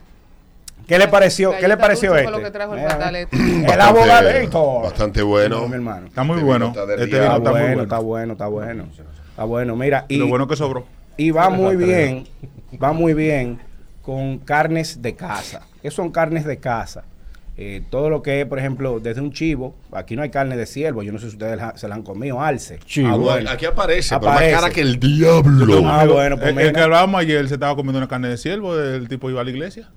¿Qué 0.87 0.99
le 0.99 1.08
pareció? 1.08 1.52
¿Qué 1.58 1.68
le 1.68 1.76
pareció 1.76 2.14
este? 2.16 2.28
fue 2.30 2.38
lo 2.38 2.44
que 2.44 2.50
trajo 2.50 2.75
el 2.75 2.84
patalete. 2.84 3.37
El 3.37 3.62
Bastante- 3.66 3.82
abogadito. 3.82 4.80
Bastante 4.80 5.22
bueno. 5.22 5.60
No, 5.60 5.68
mi 5.68 5.75
hermano. 5.75 6.06
Está 6.08 6.22
muy 6.25 6.37
Este 6.37 6.46
bueno. 6.46 6.70
vino 6.70 6.80
está 6.82 6.94
Este 6.94 7.06
vino 7.06 7.22
Está 7.25 7.37
está 7.37 7.50
muy 7.50 7.50
bueno, 7.52 7.66
bueno. 7.66 7.82
está 7.82 7.99
bueno, 7.99 8.32
está 8.32 8.46
bueno. 8.49 8.84
Está 9.30 9.44
bueno, 9.44 9.76
mira. 9.76 10.04
Y 10.08 10.16
lo 10.16 10.26
bueno 10.26 10.46
que 10.49 10.56
sobró. 10.56 10.87
Y 11.16 11.30
va 11.30 11.49
muy 11.50 11.76
bien, 11.76 12.26
va 12.82 12.92
muy 12.92 13.14
bien 13.14 13.60
con 14.02 14.38
carnes 14.38 15.00
de 15.02 15.14
casa. 15.14 15.62
¿Qué 15.82 15.90
son 15.90 16.10
carnes 16.10 16.44
de 16.44 16.58
casa? 16.58 17.04
Eh, 17.62 17.82
todo 17.90 18.08
lo 18.08 18.22
que 18.22 18.40
es, 18.40 18.46
por 18.46 18.58
ejemplo, 18.58 19.00
desde 19.00 19.20
un 19.20 19.32
chivo, 19.32 19.74
aquí 19.92 20.16
no 20.16 20.22
hay 20.22 20.30
carne 20.30 20.56
de 20.56 20.64
ciervo, 20.64 21.02
yo 21.02 21.12
no 21.12 21.18
sé 21.18 21.26
si 21.28 21.32
ustedes 21.36 21.58
la- 21.58 21.76
se 21.76 21.88
la 21.88 21.94
han 21.94 22.02
comido, 22.02 22.40
alce. 22.40 22.78
Chivo. 22.86 23.08
Ah, 23.10 23.16
bueno. 23.16 23.50
aquí 23.50 23.66
aparece, 23.66 24.16
pero 24.18 24.30
Aparece. 24.32 24.52
más 24.54 24.62
cara 24.62 24.72
que 24.74 24.80
el 24.80 24.98
diablo. 24.98 25.82
Ah, 25.86 26.06
bueno, 26.06 26.36
pues 26.38 26.48
el, 26.52 26.58
el 26.58 26.64
mira. 26.68 26.72
que 26.72 26.80
hablábamos 26.80 27.20
ayer 27.20 27.46
se 27.48 27.54
estaba 27.54 27.76
comiendo 27.76 27.98
una 27.98 28.08
carne 28.08 28.28
de 28.28 28.38
ciervo, 28.38 28.78
el 28.80 29.08
tipo 29.08 29.28
iba 29.28 29.42
a 29.42 29.44
la 29.44 29.50
iglesia. 29.50 29.90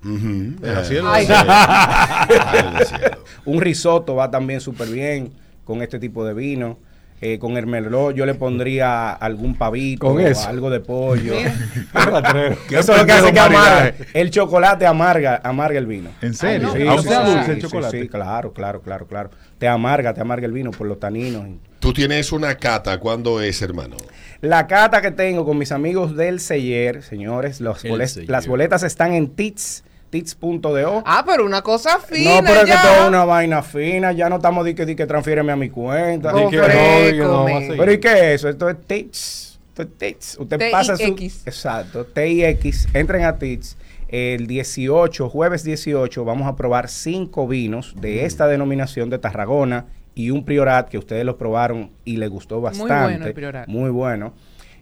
Era 0.62 0.82
Eh, 0.82 0.84
ciervo. 0.84 1.08
Ay. 1.08 1.26
Ay. 1.30 2.84
Un 3.46 3.60
risotto 3.62 4.14
va 4.14 4.30
también 4.30 4.60
súper 4.60 4.88
bien. 4.88 5.32
con 5.64 5.80
este 5.80 5.98
tipo 5.98 6.26
de 6.26 6.34
vino. 6.34 6.76
Eh, 7.20 7.38
con 7.38 7.56
el 7.56 7.66
merlot 7.66 8.14
yo 8.14 8.26
le 8.26 8.34
pondría 8.34 9.10
algún 9.12 9.54
pavito, 9.56 10.06
Con 10.08 10.20
eso. 10.20 10.46
algo 10.48 10.68
de 10.68 10.80
pollo. 10.80 11.32
Eso 12.70 12.92
es 12.92 12.98
lo 12.98 13.06
que 13.06 13.12
hace 13.12 13.32
que 13.32 13.40
amarga. 13.40 13.94
El 14.12 14.30
chocolate 14.30 14.86
amarga, 14.86 15.40
amarga 15.42 15.78
el 15.78 15.86
vino. 15.86 16.10
¿En 16.20 16.34
serio? 16.34 16.72
Sí, 16.74 16.86
Aunque 16.86 17.08
sea 17.08 17.24
sí, 17.24 17.30
dulce 17.32 17.44
sí, 17.46 17.50
el 17.52 17.62
chocolate. 17.62 18.00
Sí, 18.02 18.08
claro, 18.08 18.52
claro, 18.52 18.82
claro, 18.82 19.06
claro. 19.06 19.30
Te 19.58 19.68
amarga, 19.68 20.12
te 20.12 20.20
amarga 20.20 20.46
el 20.46 20.52
vino 20.52 20.70
por 20.70 20.86
los 20.86 21.00
taninos. 21.00 21.46
Tú 21.80 21.92
tienes 21.92 22.32
una 22.32 22.56
cata, 22.56 22.98
¿cuándo 22.98 23.40
es, 23.40 23.62
hermano? 23.62 23.96
La 24.40 24.66
cata 24.66 25.00
que 25.00 25.10
tengo 25.10 25.44
con 25.46 25.56
mis 25.56 25.72
amigos 25.72 26.16
del 26.16 26.40
Seller, 26.40 27.02
señores, 27.02 27.60
los 27.60 27.84
El 27.84 27.92
bolet- 27.92 28.06
Seller. 28.08 28.30
las 28.30 28.46
boletas 28.46 28.82
están 28.82 29.14
en 29.14 29.28
tits, 29.30 29.84
tits.do. 30.14 31.02
Ah, 31.04 31.24
pero 31.26 31.44
una 31.44 31.60
cosa 31.60 31.98
fina 31.98 32.40
no, 32.40 32.46
pero 32.46 32.60
es 32.60 32.66
que 32.66 32.76
todo 32.76 33.02
es 33.02 33.08
una 33.08 33.24
vaina 33.24 33.62
fina, 33.64 34.12
ya 34.12 34.28
no 34.28 34.36
estamos 34.36 34.64
di 34.64 34.72
que, 34.72 34.86
di 34.86 34.94
que 34.94 35.06
transfiéreme 35.06 35.50
a 35.50 35.56
mi 35.56 35.70
cuenta. 35.70 36.32
Di 36.32 36.50
que 36.50 37.14
no, 37.18 37.48
no. 37.48 37.74
Pero 37.76 37.92
¿y 37.92 37.98
qué 37.98 38.12
es 38.12 38.22
eso? 38.36 38.48
Esto 38.48 38.68
es 38.70 38.76
TITS. 38.86 39.58
Esto 39.70 39.82
es 39.82 39.88
TITS. 39.98 40.36
Usted 40.38 40.58
T-I-X. 40.58 40.72
pasa 40.72 40.96
su... 40.96 41.02
Exacto, 41.02 42.04
TIX. 42.06 42.94
Entren 42.94 43.24
a 43.24 43.36
TITS. 43.36 43.76
El 44.06 44.46
18, 44.46 45.28
jueves 45.28 45.64
18, 45.64 46.24
vamos 46.24 46.46
a 46.46 46.54
probar 46.54 46.88
cinco 46.88 47.48
vinos 47.48 47.96
de 48.00 48.24
esta 48.24 48.46
denominación 48.46 49.10
de 49.10 49.18
Tarragona 49.18 49.86
y 50.14 50.30
un 50.30 50.44
Priorat 50.44 50.88
que 50.88 50.98
ustedes 50.98 51.24
lo 51.24 51.36
probaron 51.36 51.90
y 52.04 52.18
les 52.18 52.30
gustó 52.30 52.60
bastante. 52.60 52.94
bueno 52.94 53.26
el 53.26 53.34
Priorat. 53.34 53.66
Muy 53.66 53.90
bueno. 53.90 54.32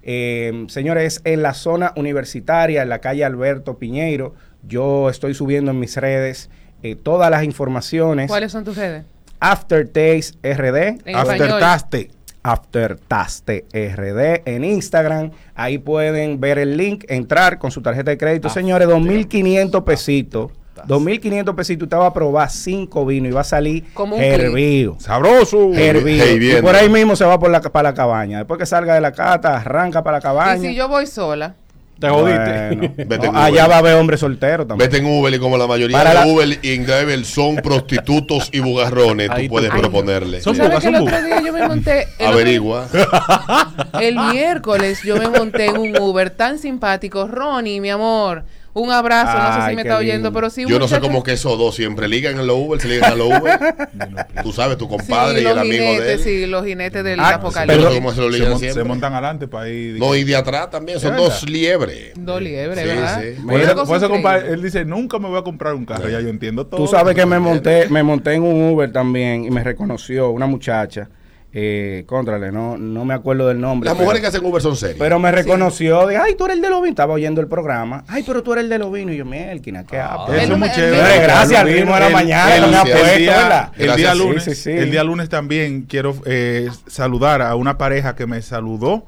Eh, 0.03 0.67
señores, 0.69 1.23
en 1.25 1.43
la 1.43 1.55
zona 1.55 1.93
universitaria, 1.97 2.83
en 2.83 2.89
la 2.89 2.99
calle 2.99 3.25
Alberto 3.25 3.79
Piñeiro, 3.79 4.35
yo 4.67 5.09
estoy 5.11 5.35
subiendo 5.35 5.71
en 5.71 5.79
mis 5.81 5.97
redes 5.97 6.51
eh, 6.83 6.97
todas 6.97 7.31
las 7.31 7.45
informaciones. 7.45 8.29
¿Cuáles 8.29 8.53
son 8.53 8.65
tus 8.65 8.77
redes? 8.77 9.05
Aftertaste 9.41 10.39
RD. 10.55 10.77
En 11.05 11.17
español. 11.17 11.53
Aftertaste. 11.63 12.11
Aftertaste 12.45 13.65
RD 13.73 14.43
en 14.49 14.65
Instagram. 14.65 15.31
Ahí 15.55 15.79
pueden 15.79 16.41
ver 16.41 16.59
el 16.59 16.77
link, 16.77 17.05
entrar 17.09 17.59
con 17.59 17.71
su 17.71 17.83
tarjeta 17.83 18.11
de 18.11 18.19
crédito. 18.19 18.49
Señores, 18.49 18.89
2.500 18.89 19.85
pesitos. 19.85 20.51
2.500 20.87 21.55
pesitos. 21.55 21.87
Usted 21.87 21.97
va 21.97 22.07
a 22.07 22.13
probar 22.13 22.51
cinco 22.51 23.07
vinos 23.07 23.31
y 23.31 23.33
va 23.33 23.43
a 23.43 23.45
salir 23.45 23.85
Como 23.95 24.17
un 24.17 24.23
hervido. 24.23 24.97
Sabroso. 24.99 25.73
Hervido. 25.75 26.25
Hey, 26.27 26.57
y 26.59 26.63
por 26.63 26.75
ahí 26.75 26.89
mismo 26.89 27.15
se 27.15 27.25
va 27.25 27.39
por 27.39 27.51
la, 27.51 27.61
para 27.61 27.91
la 27.91 27.95
cabaña. 27.95 28.39
Después 28.39 28.59
que 28.59 28.67
salga 28.67 28.95
de 28.95 29.01
la 29.01 29.13
cata, 29.13 29.57
arranca 29.59 30.03
para 30.03 30.17
la 30.17 30.21
Y 30.21 30.23
cabaña. 30.23 30.61
si 30.71 30.75
yo 30.75 30.89
voy 30.89 31.07
sola. 31.07 31.55
Te 32.03 32.13
jodiste. 32.13 32.69
Bueno, 32.77 32.95
Vete 32.97 33.27
no, 33.27 33.31
en 33.31 33.37
allá 33.37 33.67
va 33.67 33.75
a 33.77 33.79
haber 33.79 33.95
hombre 33.95 34.17
soltero 34.17 34.67
también. 34.67 34.91
Vete 34.91 35.03
en 35.03 35.07
Uber 35.07 35.33
y 35.33 35.39
como 35.39 35.57
la 35.57 35.67
mayoría 35.67 35.97
Para 35.97 36.11
de 36.11 36.17
la- 36.17 36.27
Uber 36.27 36.59
y 36.63 36.79
Driver 36.79 37.25
son 37.25 37.57
prostitutos 37.57 38.49
y 38.53 38.61
bugarrones, 38.61 39.31
Ahí 39.31 39.45
tú 39.49 39.55
puedes 39.55 39.71
proponerle. 39.71 40.41
Son 40.41 40.55
¿Sabes 40.57 40.71
bugas, 40.71 40.83
que 40.83 40.89
el 40.89 40.95
son 40.97 41.03
otro 41.05 41.17
bugas. 41.17 41.27
día 41.27 41.41
yo 41.47 41.53
me 41.53 41.69
monté... 41.69 42.01
el 42.03 42.07
otro- 42.27 42.29
Averigua. 42.29 42.89
El 44.01 44.17
miércoles 44.17 45.01
yo 45.05 45.17
me 45.17 45.29
monté 45.29 45.67
en 45.67 45.79
un 45.79 45.97
Uber 46.01 46.31
tan 46.31 46.59
simpático. 46.59 47.27
Ronnie, 47.27 47.81
mi 47.81 47.91
amor, 47.91 48.45
un 48.75 48.91
abrazo. 48.91 49.39
no 49.39 49.63
sé 49.65 49.71
si 49.71 49.77
me 49.77 49.83
está 49.83 49.99
oyendo, 49.99 50.29
lindo. 50.29 50.33
pero 50.33 50.51
sí 50.51 50.65
un 50.65 50.71
Yo 50.71 50.79
no 50.79 50.89
sé 50.89 50.99
cómo 51.01 51.23
que 51.23 51.33
esos 51.33 51.59
dos 51.59 51.75
siempre 51.75 52.09
ligan 52.09 52.39
en 52.39 52.47
los 52.47 52.57
Uber, 52.57 52.81
se 52.81 52.89
ligan 52.89 53.13
a 53.13 53.15
los 53.17 53.27
Uber. 53.29 53.59
Tú 54.43 54.53
sabes, 54.53 54.79
tu 54.79 54.89
compadre 54.89 55.41
sí, 55.41 55.45
y 55.45 55.49
el 55.49 55.59
amigo 55.59 55.85
jinetes, 55.85 56.05
de 56.07 56.13
él. 56.15 56.21
Sí, 56.21 56.47
los 56.47 56.65
jinetes 56.65 57.05
del 57.05 57.21
Ah, 57.21 57.35
apocalipsis. 57.35 57.85
sé 57.89 57.95
cómo 57.95 58.13
se 58.13 58.21
lo 58.21 58.31
ligan 58.31 58.59
se 58.59 58.85
montan 58.85 59.13
adelante 59.13 59.49
para 59.49 59.69
ir. 59.69 59.99
No, 59.99 60.15
y 60.15 60.25
de 60.25 60.37
atrás 60.37 60.71
también, 60.71 60.99
son 61.01 61.13
¿Es 61.15 61.19
dos 61.19 61.43
liebres. 61.49 62.13
Dos 62.17 62.41
liebres, 62.41 62.81
Sí, 62.81 62.87
¿verdad? 62.89 63.23
sí. 63.23 63.43
Por 63.43 63.55
Una 63.55 63.63
eso, 63.65 63.75
cosa 63.75 63.87
por 63.87 63.97
eso, 63.97 64.09
compadre, 64.09 64.53
él 64.53 64.63
dice, 64.63 64.85
nunca 64.85 65.19
me 65.19 65.29
voy 65.29 65.39
a 65.39 65.43
comprar 65.43 65.75
un 65.75 65.85
carro. 65.85 66.09
Ya 66.09 66.21
yo 66.21 66.29
entiendo 66.29 66.67
todo. 66.67 66.81
Tú 66.81 66.87
sabes 66.87 67.15
que 67.15 67.27
me 67.27 67.39
monté, 67.39 67.89
me 67.89 68.03
monté 68.03 68.35
en 68.35 68.43
un 68.43 68.71
Uber 68.73 68.91
también 68.91 69.45
y 69.45 69.51
me 69.51 69.63
reconoció 69.63 70.31
una 70.31 70.47
muchacha. 70.47 71.09
Eh, 71.55 72.05
contrale, 72.07 72.51
no, 72.51 72.79
no 72.79 73.05
me 73.05 73.13
acuerdo 73.13 73.47
del 73.49 73.61
nombre. 73.61 73.87
Las 73.87 73.95
pero- 73.95 74.05
mujeres 74.05 74.23
que 74.23 74.27
hacen 74.29 74.45
Uber 74.45 74.63
son 74.63 74.75
serias. 74.75 74.99
Pero 74.99 75.19
me 75.19 75.31
reconoció, 75.31 76.07
de, 76.07 76.17
ay, 76.17 76.35
tú 76.35 76.47
eres 76.47 76.57
el 76.57 76.63
de 76.63 76.71
los 76.71 76.81
vinos. 76.81 76.93
Estaba 76.93 77.13
oyendo 77.13 77.43
el 77.43 77.47
programa. 77.47 78.05
Ay, 78.09 78.23
pero 78.27 78.43
tú 78.43 78.53
eres 78.55 78.65
el 78.65 78.71
de 78.71 78.79
los 78.79 78.91
vinos. 78.91 79.15
Y 79.15 79.19
yo, 79.19 79.27
mielquina, 79.27 79.85
¿qué? 79.85 79.99
Él 79.99 80.35
Eso 80.41 80.53
es 80.55 80.59
muy 80.59 80.71
chévere. 80.71 81.19
gracias 81.23 81.61
al 81.61 81.69
El- 81.69 81.75
ritmo 81.75 81.93
de 81.95 82.01
la 82.01 82.07
el- 82.07 82.13
mañana, 82.15 82.57
el- 82.57 82.71
me 82.71 82.77
ha 82.77 82.83
el 82.83 83.19
día-. 83.19 83.73
El 83.77 83.97
día 83.97 84.15
lunes, 84.15 84.45
Sí, 84.45 84.55
sí, 84.55 84.63
sí. 84.63 84.71
el 84.71 84.91
día 84.91 85.05
lunes 85.05 85.29
también 85.29 85.83
quiero 85.83 86.15
eh, 86.25 86.71
saludar 86.87 87.43
a 87.43 87.55
una 87.55 87.77
pareja 87.77 88.15
que 88.17 88.27
me 88.27 88.41
saludó 88.41 89.07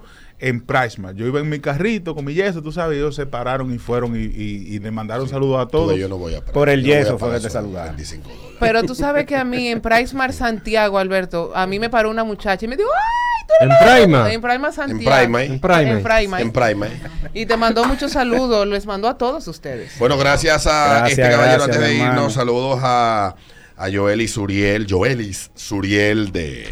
en 0.48 0.60
Pricemart. 0.60 1.16
Yo 1.16 1.26
iba 1.26 1.40
en 1.40 1.48
mi 1.48 1.58
carrito 1.58 2.14
con 2.14 2.24
mi 2.24 2.34
yeso, 2.34 2.62
tú 2.62 2.70
sabes, 2.72 2.96
ellos 2.98 3.14
se 3.14 3.26
pararon 3.26 3.72
y 3.74 3.78
fueron 3.78 4.14
y, 4.14 4.24
y- 4.24 4.74
y 4.74 4.78
le 4.78 4.90
mandaron 4.90 5.28
saludos 5.28 5.64
a 5.64 5.68
todos. 5.68 5.96
yo 5.96 6.08
no 6.08 6.18
voy 6.18 6.34
a. 6.34 6.44
Por 6.44 6.68
el 6.68 6.82
Yo 6.82 6.94
yeso 6.94 7.18
fue 7.18 7.30
que 7.32 7.40
te 7.40 7.50
saludaron. 7.50 7.96
25 7.96 8.28
dólares. 8.28 8.46
Pero 8.60 8.82
tú 8.82 8.94
sabes 8.94 9.26
que 9.26 9.36
a 9.36 9.44
mí 9.44 9.68
en 9.68 9.80
Pricemart 9.80 10.32
Santiago, 10.34 10.98
Alberto, 10.98 11.52
a 11.54 11.66
mí 11.66 11.78
me 11.78 11.88
paró 11.90 12.10
una 12.10 12.24
muchacha 12.24 12.64
y 12.64 12.68
me 12.68 12.76
dijo, 12.76 12.88
¡ay, 12.88 13.46
tú 13.48 13.54
En 13.64 13.70
eres. 13.70 14.34
En 14.34 14.40
Prima 14.40 14.68
En 14.68 14.72
Santiago. 14.74 15.16
Prime, 15.26 15.44
En 15.46 15.60
Prime. 15.60 16.40
En 16.40 16.52
Prime. 16.52 16.88
Y 17.32 17.46
te 17.46 17.56
mandó 17.56 17.84
muchos 17.84 18.12
saludos, 18.12 18.66
les 18.66 18.86
mandó 18.86 19.08
a 19.08 19.16
todos 19.18 19.48
ustedes. 19.48 19.98
Bueno, 19.98 20.16
gracias 20.18 20.66
a 20.66 20.98
Gracias, 21.00 21.18
este 21.18 21.22
caballero 21.22 21.64
gracias, 21.64 21.76
antes 21.76 21.80
de 21.80 21.94
irnos. 21.96 22.32
Saludos 22.34 22.80
a, 22.82 23.34
a 23.76 23.90
Joelis 23.90 24.32
Suriel, 24.32 24.86
Joelis 24.88 25.50
Suriel 25.54 26.30
de, 26.32 26.68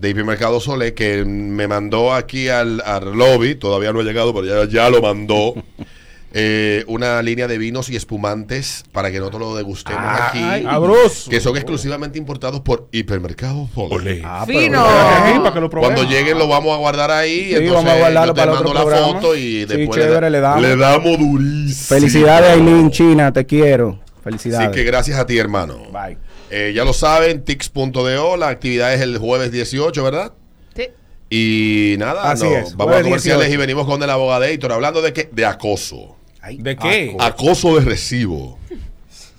de 0.00 0.10
Hipermercado 0.10 0.60
Sole, 0.60 0.94
que 0.94 1.24
me 1.24 1.68
mandó 1.68 2.14
aquí 2.14 2.48
al, 2.48 2.82
al 2.84 3.12
lobby, 3.12 3.54
todavía 3.54 3.92
no 3.92 4.00
ha 4.00 4.02
llegado, 4.04 4.32
pero 4.34 4.64
ya, 4.64 4.70
ya 4.70 4.88
lo 4.90 5.02
mandó. 5.02 5.54
eh, 6.32 6.84
una 6.86 7.20
línea 7.22 7.48
de 7.48 7.58
vinos 7.58 7.90
y 7.90 7.96
espumantes 7.96 8.84
para 8.92 9.10
que 9.10 9.18
nosotros 9.18 9.40
lo 9.42 9.56
degustemos 9.56 10.00
aquí. 10.04 10.62
Sabroso. 10.62 11.30
Que 11.30 11.40
son 11.40 11.56
exclusivamente 11.56 12.18
importados 12.18 12.60
por 12.60 12.88
Hipermercado 12.92 13.68
Sole. 13.74 14.22
Ah, 14.24 14.44
Fino. 14.46 14.80
Aquí, 14.86 15.38
para 15.40 15.52
que 15.52 15.60
lo 15.60 15.68
probemos. 15.68 15.94
Cuando 15.94 16.10
lleguen 16.12 16.38
lo 16.38 16.48
vamos 16.48 16.72
a 16.74 16.78
guardar 16.78 17.10
ahí. 17.10 17.48
Sí, 17.48 17.54
entonces 17.56 17.72
vamos 17.74 17.90
a 17.92 17.98
guardarlo 17.98 18.26
yo 18.28 18.34
te 18.34 18.40
para 18.40 18.52
mando 18.54 18.74
la 18.74 18.80
programa. 18.80 19.06
foto 19.20 19.36
y 19.36 19.40
Sí, 19.40 19.64
después 19.66 20.00
chévere, 20.00 20.30
le 20.30 20.40
damos. 20.40 20.62
le 20.62 20.76
damos 20.76 21.18
durísimo. 21.18 21.86
Felicidades, 22.00 22.50
Aileen 22.52 22.90
China, 22.90 23.32
te 23.32 23.44
quiero. 23.44 23.98
Felicidades. 24.22 24.68
Así 24.68 24.76
que 24.76 24.84
gracias 24.84 25.18
a 25.18 25.26
ti, 25.26 25.36
hermano. 25.36 25.78
Bye. 25.92 26.16
Eh, 26.50 26.72
ya 26.74 26.84
lo 26.84 26.92
saben, 26.92 27.44
tix.do, 27.44 28.36
la 28.36 28.48
actividad 28.48 28.92
es 28.92 29.00
el 29.00 29.18
jueves 29.18 29.52
18, 29.52 30.02
¿verdad? 30.02 30.32
Sí. 30.74 30.88
Y 31.30 31.96
nada, 31.98 32.30
Así 32.30 32.44
no, 32.44 32.56
es, 32.56 32.76
vamos 32.76 32.96
a 32.96 33.02
comerciales 33.02 33.46
18. 33.48 33.54
y 33.54 33.56
venimos 33.56 33.86
con 33.86 34.02
el 34.02 34.10
abogadeito 34.10 34.72
hablando 34.72 35.00
de 35.00 35.12
qué? 35.12 35.28
De 35.30 35.46
acoso. 35.46 36.16
Ay, 36.40 36.56
¿De 36.58 36.74
qué? 36.76 37.16
Acoso 37.20 37.76
de 37.78 37.84
recibo. 37.84 38.58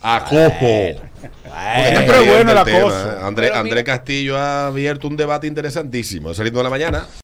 Acoso. 0.02 0.50
Siempre 0.60 2.20
bueno 2.28 2.52
el 2.52 2.58
acoso. 2.58 3.20
André, 3.24 3.48
Pero 3.48 3.60
André 3.60 3.72
mira- 3.76 3.84
Castillo 3.84 4.38
ha 4.38 4.68
abierto 4.68 5.08
un 5.08 5.18
debate 5.18 5.48
interesantísimo. 5.48 6.34
Saliendo 6.34 6.60
de 6.60 6.64
la 6.64 6.70
mañana. 6.70 7.08